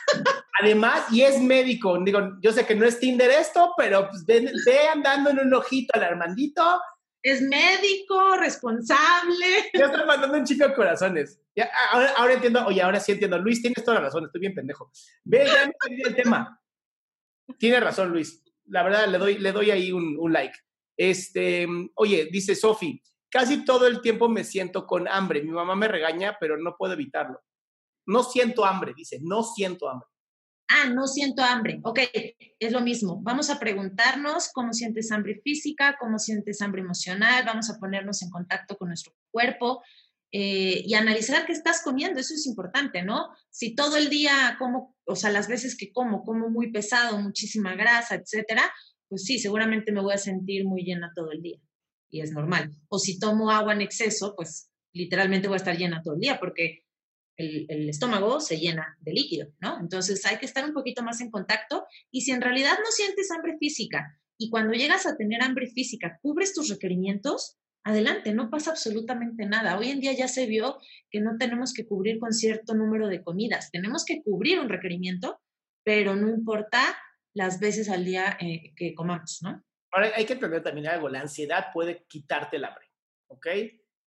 [0.61, 1.97] Además, y es médico.
[2.03, 5.53] Digo, yo sé que no es Tinder esto, pero pues ve, ve andando en un
[5.53, 6.81] ojito al Armandito
[7.21, 9.69] es médico, responsable.
[9.73, 11.41] Ya estoy mandando un chico de corazones.
[11.55, 13.37] Ya, ahora, entiendo, oye, ahora sí entiendo.
[13.39, 14.91] Luis, tienes toda la razón, estoy bien pendejo.
[15.25, 16.61] Ve, ya me el tema.
[17.57, 18.43] Tiene razón, Luis.
[18.65, 20.57] La verdad, le doy, le doy ahí un, un like.
[20.95, 25.43] Este, oye, dice Sofi, casi todo el tiempo me siento con hambre.
[25.43, 27.41] Mi mamá me regaña, pero no puedo evitarlo.
[28.05, 30.07] No siento hambre, dice, no siento hambre.
[30.67, 31.79] Ah, no siento hambre.
[31.83, 31.99] Ok,
[32.59, 33.19] es lo mismo.
[33.21, 38.29] Vamos a preguntarnos cómo sientes hambre física, cómo sientes hambre emocional, vamos a ponernos en
[38.29, 39.81] contacto con nuestro cuerpo
[40.31, 42.19] eh, y analizar qué estás comiendo.
[42.19, 43.29] Eso es importante, ¿no?
[43.49, 47.73] Si todo el día como, o sea, las veces que como, como muy pesado, muchísima
[47.75, 48.71] grasa, etcétera,
[49.07, 51.59] pues sí, seguramente me voy a sentir muy llena todo el día
[52.09, 52.75] y es normal.
[52.87, 56.39] O si tomo agua en exceso, pues literalmente voy a estar llena todo el día
[56.39, 56.83] porque
[57.39, 59.79] el, estómago se llena de líquido, ¿no?
[59.79, 63.31] Entonces hay que estar un poquito más en contacto y si en realidad no sientes
[63.31, 68.71] hambre física y cuando llegas a tener hambre física cubres tus requerimientos, adelante, no pasa
[68.71, 69.77] absolutamente nada.
[69.77, 70.77] Hoy en día ya se vio
[71.09, 75.39] que no tenemos que cubrir con cierto número de comidas, tenemos que cubrir un requerimiento,
[75.83, 76.81] pero no importa
[77.33, 79.63] las veces al día eh, que comamos, ¿no?
[79.91, 82.85] Ahora hay que entender también algo, la ansiedad puede quitarte el hambre,
[83.27, 83.47] ¿ok?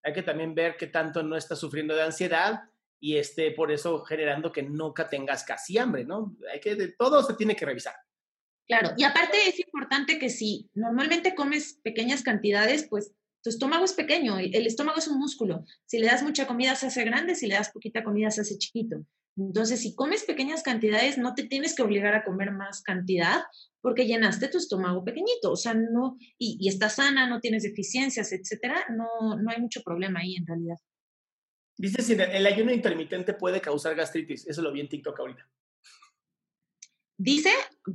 [0.05, 2.61] Hay que también ver qué tanto no estás sufriendo de ansiedad
[3.01, 6.37] y esté por eso generando que nunca tengas casi hambre, ¿no?
[6.53, 7.95] Hay que, de todo se tiene que revisar.
[8.67, 13.13] Claro, y aparte es importante que si normalmente comes pequeñas cantidades, pues
[13.43, 15.65] tu estómago es pequeño, el estómago es un músculo.
[15.85, 18.57] Si le das mucha comida se hace grande, si le das poquita comida se hace
[18.57, 19.05] chiquito.
[19.37, 23.43] Entonces, si comes pequeñas cantidades, no te tienes que obligar a comer más cantidad
[23.81, 28.33] porque llenaste tu estómago pequeñito, o sea, no, y, y estás sana, no tienes deficiencias,
[28.33, 30.77] etcétera, no, no hay mucho problema ahí en realidad.
[31.77, 34.47] Dice si el ayuno intermitente puede causar gastritis.
[34.47, 35.49] Eso lo vi en TikTok ahorita.
[37.19, 37.51] Dice,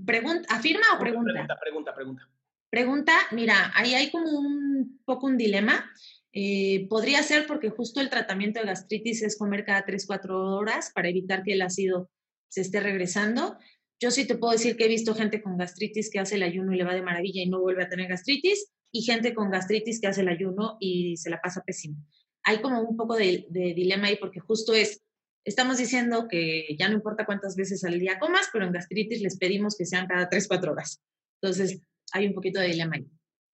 [0.06, 1.32] pregunta, afirma o pregunta.
[1.32, 2.30] Pregunta, pregunta, pregunta.
[2.70, 5.90] Pregunta, mira, ahí hay como un poco un dilema.
[6.34, 11.10] Eh, podría ser porque justo el tratamiento de gastritis es comer cada 3-4 horas para
[11.10, 12.10] evitar que el ácido
[12.50, 13.58] se esté regresando.
[14.00, 16.74] Yo sí te puedo decir que he visto gente con gastritis que hace el ayuno
[16.74, 20.00] y le va de maravilla y no vuelve a tener gastritis, y gente con gastritis
[20.00, 21.98] que hace el ayuno y se la pasa pésimo.
[22.44, 25.02] Hay como un poco de, dilema ahí porque justo es,
[25.44, 29.38] estamos diciendo que ya no importa cuántas veces al día comas, pero en gastritis les
[29.38, 31.02] pedimos que sean cada 3-4 horas.
[31.42, 31.82] Entonces,
[32.14, 33.08] hay un poquito de dilema ahí.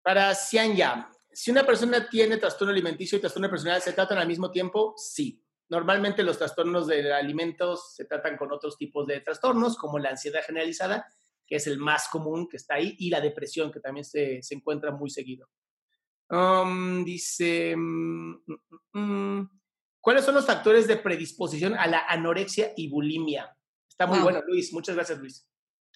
[0.03, 4.51] Para Xianya, si una persona tiene trastorno alimenticio y trastorno personal, ¿se tratan al mismo
[4.51, 4.93] tiempo?
[4.97, 5.43] Sí.
[5.69, 10.43] Normalmente los trastornos de alimentos se tratan con otros tipos de trastornos, como la ansiedad
[10.45, 11.05] generalizada,
[11.47, 14.55] que es el más común que está ahí, y la depresión, que también se, se
[14.55, 15.49] encuentra muy seguido.
[16.29, 19.61] Um, dice, mm, mm, mm,
[19.99, 23.55] ¿cuáles son los factores de predisposición a la anorexia y bulimia?
[23.87, 24.73] Está muy bueno, Luis.
[24.73, 25.47] Muchas gracias, Luis.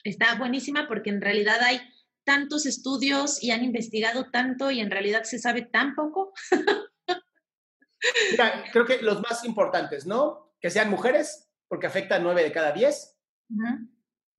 [0.03, 1.81] Está buenísima porque en realidad hay
[2.27, 6.33] tantos estudios y han investigado tanto y en realidad se sabe tan poco.
[8.31, 10.53] Mira, creo que los más importantes, ¿no?
[10.59, 13.17] Que sean mujeres, porque afecta a 9 de cada 10.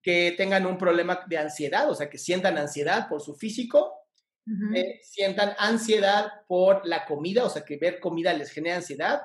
[0.03, 3.95] Que tengan un problema de ansiedad, o sea, que sientan ansiedad por su físico.
[4.73, 9.23] que sientan ansiedad por la comida, o sea, que ver comida les genera ansiedad.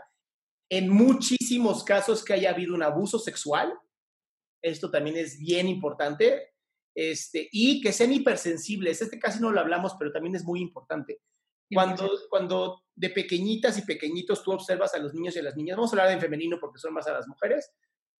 [0.69, 3.73] En muchísimos casos que haya habido un abuso sexual.
[4.61, 6.52] Esto también es bien importante.
[6.95, 9.01] Este, y que sean hipersensibles.
[9.01, 11.21] Este casi no lo hablamos, pero también es muy importante.
[11.73, 15.75] Cuando, cuando de pequeñitas y pequeñitos tú observas a los niños y a las niñas,
[15.75, 17.71] vamos a hablar en femenino porque son más a las mujeres,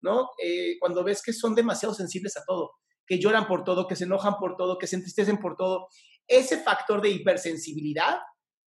[0.02, 0.30] ¿no?
[0.44, 2.72] Eh, cuando ves que son demasiado sensibles a todo,
[3.06, 5.88] que lloran por todo, que se enojan por todo, que se entristecen por todo,
[6.28, 8.20] ese factor de hipersensibilidad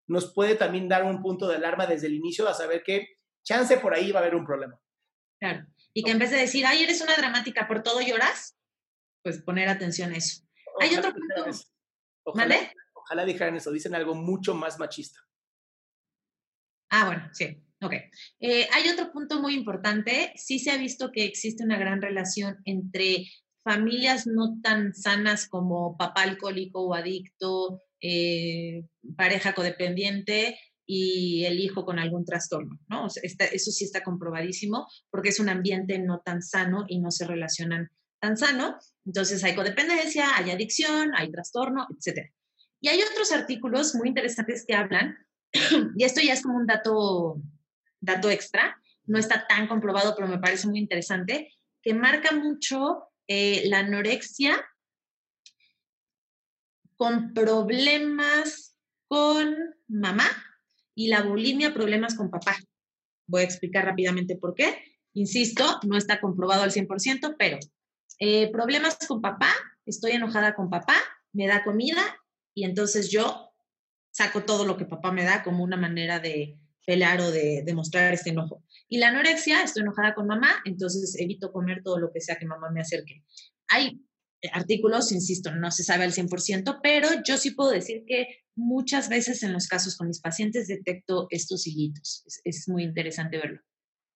[0.08, 3.08] nos puede también dar un punto de alarma desde el inicio a saber que
[3.43, 4.80] chance por ahí va a haber un problema.
[5.39, 5.66] Claro.
[5.93, 8.58] Y que en vez de decir, ay, eres una dramática, por todo lloras,
[9.26, 10.43] pues poner atención a eso.
[10.80, 11.59] Hay otro punto.
[12.26, 15.19] Ojalá, ojalá dijeran eso, dicen algo mucho más machista.
[16.91, 17.93] Ah, bueno, sí, ok.
[18.39, 20.32] Eh, hay otro punto muy importante.
[20.36, 23.26] Sí se ha visto que existe una gran relación entre
[23.63, 28.86] familias no tan sanas como papá alcohólico o adicto, eh,
[29.17, 33.07] pareja codependiente y el hijo con algún trastorno, ¿no?
[33.07, 37.89] eso sí está comprobadísimo porque es un ambiente no tan sano y no se relacionan
[38.26, 38.78] tan sano.
[39.05, 42.32] Entonces hay codependencia, hay adicción, hay trastorno, etc.
[42.82, 45.15] Y hay otros artículos muy interesantes que hablan,
[45.97, 47.39] y esto ya es como un dato,
[47.99, 51.53] dato extra, no está tan comprobado, pero me parece muy interesante,
[51.84, 54.65] que marca mucho eh, la anorexia
[56.97, 58.76] con problemas
[59.07, 59.55] con
[59.88, 60.28] mamá
[60.95, 62.57] y la bulimia problemas con papá.
[63.28, 64.97] Voy a explicar rápidamente por qué.
[65.13, 67.59] Insisto, no está comprobado al 100%, pero
[68.20, 69.51] eh, problemas con papá,
[69.86, 70.95] estoy enojada con papá,
[71.34, 72.01] me da comida
[72.53, 73.53] y entonces yo
[74.11, 78.13] saco todo lo que papá me da como una manera de pelear o de demostrar
[78.13, 78.63] este enojo.
[78.88, 82.45] Y la anorexia, estoy enojada con mamá, entonces evito comer todo lo que sea que
[82.45, 83.24] mamá me acerque.
[83.68, 83.99] Hay
[84.53, 89.43] artículos, insisto, no se sabe al 100%, pero yo sí puedo decir que muchas veces
[89.43, 92.24] en los casos con mis pacientes detecto estos hilitos.
[92.43, 93.61] es muy interesante verlo.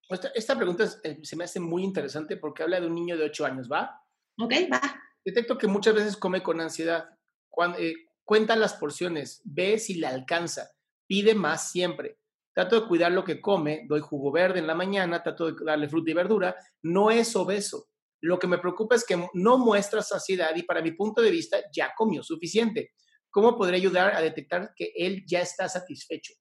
[0.09, 3.45] Esta, pregunta eh, se me hace muy interesante porque habla de un niño de 8
[3.45, 4.01] años, ¿va?
[4.39, 4.81] Ok, va.
[5.23, 7.05] Detecto que muchas veces come con ansiedad.
[7.47, 7.93] Cuando, eh,
[8.23, 10.71] cuenta las porciones, ve si le alcanza,
[11.05, 12.17] pide más siempre.
[12.53, 15.87] Trato de cuidar lo que come, doy jugo verde en la mañana, trato de darle
[15.87, 16.55] fruta y verdura.
[16.81, 17.89] No es obeso.
[18.21, 21.57] Lo que me preocupa es que no muestra saciedad y para mi punto de vista
[21.71, 22.93] ya comió suficiente.
[23.29, 26.33] ¿Cómo podría ayudar a detectar que él ya está satisfecho?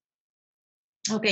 [1.12, 1.26] Ok,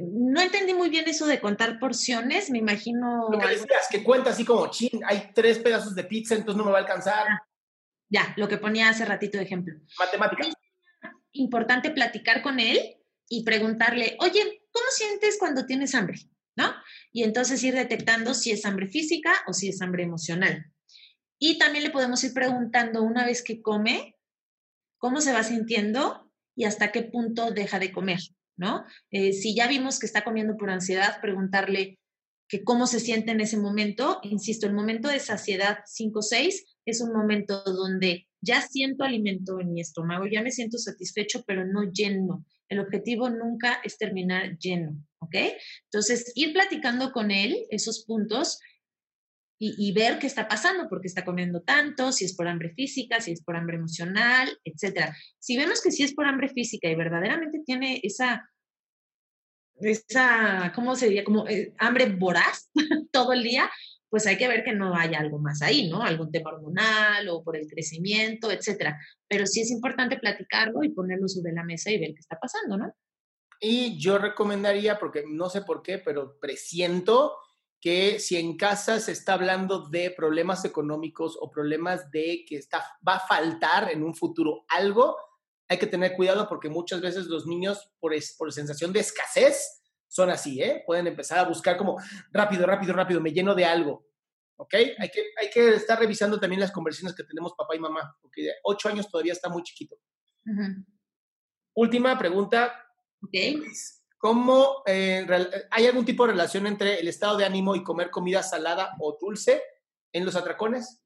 [0.00, 3.28] no entendí muy bien eso de contar porciones, me imagino...
[3.30, 6.64] Lo que decías, que cuenta así como, chin, hay tres pedazos de pizza, entonces no
[6.64, 7.26] me va a alcanzar.
[7.28, 7.46] Ah,
[8.08, 9.74] ya, lo que ponía hace ratito de ejemplo.
[9.98, 10.48] Matemática.
[10.48, 10.54] Es
[11.32, 12.78] importante platicar con él
[13.28, 16.18] y preguntarle, oye, ¿cómo sientes cuando tienes hambre?
[16.56, 16.72] ¿No?
[17.12, 20.66] Y entonces ir detectando si es hambre física o si es hambre emocional.
[21.38, 24.18] Y también le podemos ir preguntando una vez que come,
[24.98, 28.20] cómo se va sintiendo y hasta qué punto deja de comer.
[28.62, 28.84] ¿No?
[29.10, 31.98] Eh, si ya vimos que está comiendo por ansiedad, preguntarle
[32.48, 34.20] que cómo se siente en ese momento.
[34.22, 39.80] Insisto, el momento de saciedad 5-6 es un momento donde ya siento alimento en mi
[39.80, 42.44] estómago, ya me siento satisfecho, pero no lleno.
[42.68, 45.34] El objetivo nunca es terminar lleno, ¿ok?
[45.84, 48.58] Entonces, ir platicando con él esos puntos
[49.64, 53.30] y, ver qué está pasando, porque está comiendo tanto, si es por hambre física, si
[53.30, 55.12] es por hambre emocional, etc.
[55.38, 58.50] Si vemos que sí es por hambre física y verdaderamente tiene esa
[59.82, 61.24] esa, ¿cómo sería?
[61.24, 62.70] Como eh, hambre voraz
[63.12, 63.70] todo el día,
[64.08, 66.02] pues hay que ver que no haya algo más ahí, ¿no?
[66.02, 68.98] Algún tema hormonal o por el crecimiento, etcétera.
[69.26, 72.76] Pero sí es importante platicarlo y ponerlo sobre la mesa y ver qué está pasando,
[72.76, 72.94] ¿no?
[73.58, 77.36] Y yo recomendaría, porque no sé por qué, pero presiento
[77.80, 82.84] que si en casa se está hablando de problemas económicos o problemas de que está,
[83.06, 85.16] va a faltar en un futuro algo,
[85.68, 90.28] hay que tener cuidado porque muchas veces los niños, por, por sensación de escasez, son
[90.28, 90.82] así, ¿eh?
[90.86, 91.96] Pueden empezar a buscar como
[92.30, 94.06] rápido, rápido, rápido, me lleno de algo.
[94.56, 94.74] ¿Ok?
[94.74, 98.42] Hay que, hay que estar revisando también las conversiones que tenemos papá y mamá, porque
[98.42, 99.96] de ocho años todavía está muy chiquito.
[101.74, 102.74] Última pregunta.
[104.18, 105.26] ¿Cómo eh,
[105.70, 109.16] hay algún tipo de relación entre el estado de ánimo y comer comida salada o
[109.20, 109.62] dulce
[110.12, 111.02] en los atracones?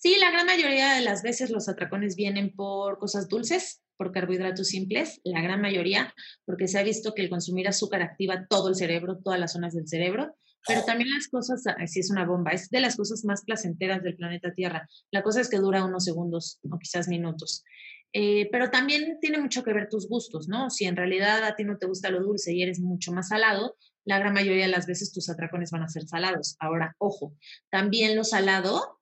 [0.00, 4.68] Sí, la gran mayoría de las veces los atracones vienen por cosas dulces, por carbohidratos
[4.68, 8.76] simples, la gran mayoría, porque se ha visto que el consumir azúcar activa todo el
[8.76, 10.36] cerebro, todas las zonas del cerebro,
[10.68, 14.14] pero también las cosas, si es una bomba, es de las cosas más placenteras del
[14.14, 14.88] planeta Tierra.
[15.10, 17.64] La cosa es que dura unos segundos o quizás minutos.
[18.12, 20.70] Eh, pero también tiene mucho que ver tus gustos, ¿no?
[20.70, 23.74] Si en realidad a ti no te gusta lo dulce y eres mucho más salado,
[24.04, 26.56] la gran mayoría de las veces tus atracones van a ser salados.
[26.60, 27.34] Ahora, ojo,
[27.68, 28.97] también lo salado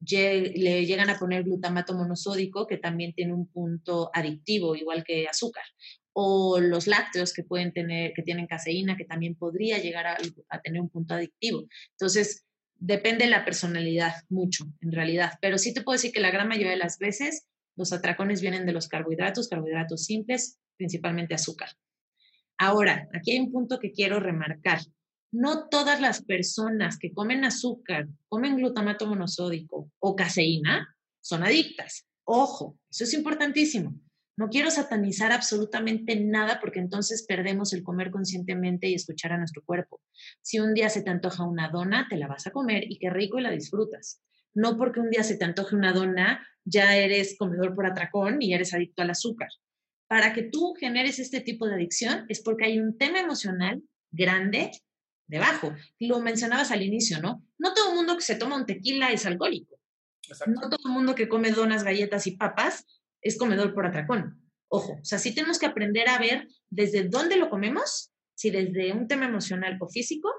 [0.00, 5.64] le llegan a poner glutamato monosódico, que también tiene un punto adictivo, igual que azúcar,
[6.12, 10.16] o los lácteos que pueden tener, que tienen caseína, que también podría llegar a,
[10.62, 11.66] tener un punto adictivo.
[11.92, 12.44] Entonces,
[12.74, 15.32] depende de la personalidad mucho, en realidad.
[15.40, 17.46] Pero sí te puedo decir que la gran mayoría de las veces
[17.76, 21.70] los atracones vienen de los carbohidratos, carbohidratos simples, principalmente azúcar.
[22.58, 24.80] Ahora, aquí hay un punto que quiero remarcar
[25.30, 32.06] no todas las personas que comen azúcar, comen glutamato monosódico o caseína, son adictas.
[32.24, 33.94] Ojo, eso es importantísimo.
[34.36, 39.62] No quiero satanizar absolutamente nada porque entonces perdemos el comer conscientemente y escuchar a nuestro
[39.64, 40.00] cuerpo.
[40.42, 43.10] Si un día se te antoja una dona, te la vas a comer y qué
[43.10, 44.22] rico y la disfrutas.
[44.54, 48.54] No porque un día se te antoje una dona, ya eres comedor por atracón y
[48.54, 49.48] eres adicto al azúcar.
[50.06, 54.70] Para que tú generes este tipo de adicción es porque hay un tema emocional grande
[55.28, 55.72] debajo.
[56.00, 57.44] Lo mencionabas al inicio, ¿no?
[57.58, 59.78] No todo el mundo que se toma un tequila es alcohólico.
[60.46, 62.84] No todo el mundo que come donas, galletas y papas
[63.22, 64.42] es comedor por atracón.
[64.68, 68.92] Ojo, o sea, sí tenemos que aprender a ver desde dónde lo comemos, si desde
[68.92, 70.30] un tema emocional o físico,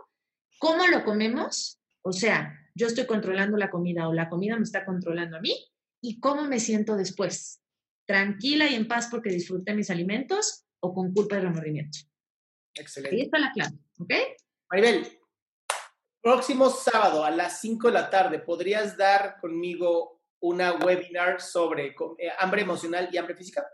[0.60, 4.86] cómo lo comemos, o sea, yo estoy controlando la comida o la comida me está
[4.86, 5.56] controlando a mí,
[6.02, 7.62] y cómo me siento después,
[8.06, 11.98] tranquila y en paz porque disfruté mis alimentos o con culpa y remordimiento.
[12.76, 13.16] Excelente.
[13.16, 14.14] Ahí está la clave, ¿ok?
[14.72, 15.08] Maribel,
[16.22, 22.30] próximo sábado a las 5 de la tarde, ¿podrías dar conmigo una webinar sobre eh,
[22.38, 23.68] hambre emocional y hambre física?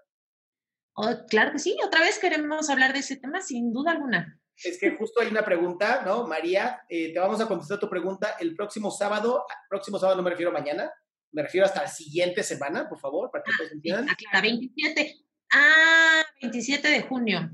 [0.95, 4.39] Oh, claro que sí, otra vez queremos hablar de ese tema, sin duda alguna.
[4.63, 6.25] Es que justo hay una pregunta, ¿no?
[6.25, 9.45] María, eh, te vamos a contestar tu pregunta el próximo sábado.
[9.67, 10.89] Próximo sábado no me refiero a mañana,
[11.33, 14.07] me refiero hasta la siguiente semana, por favor, para que todos entiendan.
[14.31, 15.13] Ah, 27.
[15.51, 17.49] Ah, 27 de junio.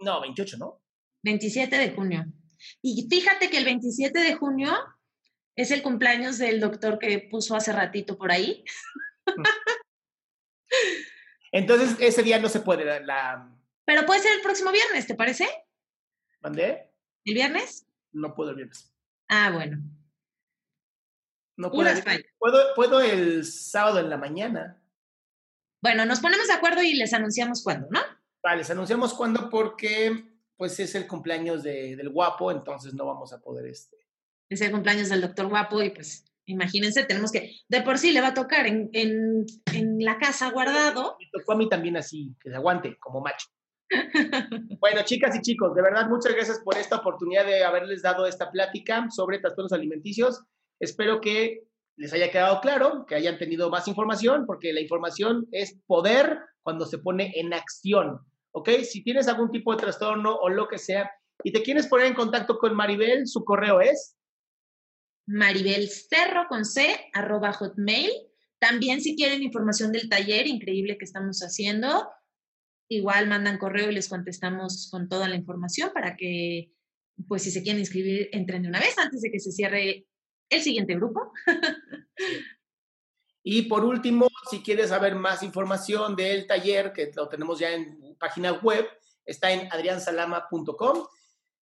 [0.00, 0.82] No, 28, ¿no?
[1.22, 2.26] 27 de junio.
[2.80, 4.72] Y fíjate que el 27 de junio
[5.56, 8.64] es el cumpleaños del doctor que puso hace ratito por ahí.
[11.52, 13.54] Entonces, ese día no se puede la...
[13.84, 15.46] Pero puede ser el próximo viernes, ¿te parece?
[16.40, 16.90] ¿Mandé?
[17.24, 17.86] ¿El viernes?
[18.12, 18.92] No puedo el viernes.
[19.28, 19.78] Ah, bueno.
[21.56, 21.90] No puedo.
[22.38, 24.82] Puedo, puedo el sábado en la mañana.
[25.82, 28.00] Bueno, nos ponemos de acuerdo y les anunciamos cuándo, ¿no?
[28.42, 33.40] Vale, les anunciamos cuándo porque pues es el cumpleaños del guapo, entonces no vamos a
[33.40, 33.96] poder este.
[34.48, 38.20] Es el cumpleaños del doctor guapo y pues imagínense, tenemos que, de por sí le
[38.20, 39.46] va a tocar en, en,
[39.98, 41.16] la casa guardado.
[41.18, 43.48] Me tocó a mí también así, que se aguante como macho.
[44.80, 48.50] bueno, chicas y chicos, de verdad muchas gracias por esta oportunidad de haberles dado esta
[48.50, 50.42] plática sobre trastornos alimenticios.
[50.80, 51.64] Espero que
[51.96, 56.86] les haya quedado claro, que hayan tenido más información, porque la información es poder cuando
[56.86, 58.20] se pone en acción.
[58.52, 58.68] ¿Ok?
[58.84, 61.10] Si tienes algún tipo de trastorno o lo que sea
[61.42, 64.16] y te quieres poner en contacto con Maribel, su correo es
[65.26, 68.10] maribelcerro con c arroba hotmail.
[68.58, 72.08] También si quieren información del taller increíble que estamos haciendo,
[72.88, 76.72] igual mandan correo y les contestamos con toda la información para que,
[77.26, 80.06] pues si se quieren inscribir, entren de una vez antes de que se cierre
[80.48, 81.32] el siguiente grupo.
[83.42, 88.16] Y por último, si quieres saber más información del taller, que lo tenemos ya en
[88.18, 88.88] página web,
[89.24, 91.06] está en adriansalama.com.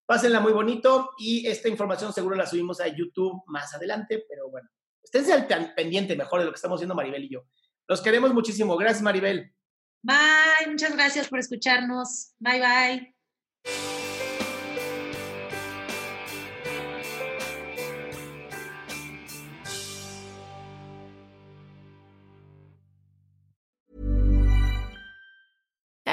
[0.05, 4.69] Pásenla muy bonito y esta información seguro la subimos a YouTube más adelante, pero bueno,
[5.01, 7.45] esténse al pendiente mejor de lo que estamos haciendo Maribel y yo.
[7.87, 8.77] Los queremos muchísimo.
[8.77, 9.53] Gracias, Maribel.
[10.03, 12.33] Bye, muchas gracias por escucharnos.
[12.39, 14.00] Bye, bye.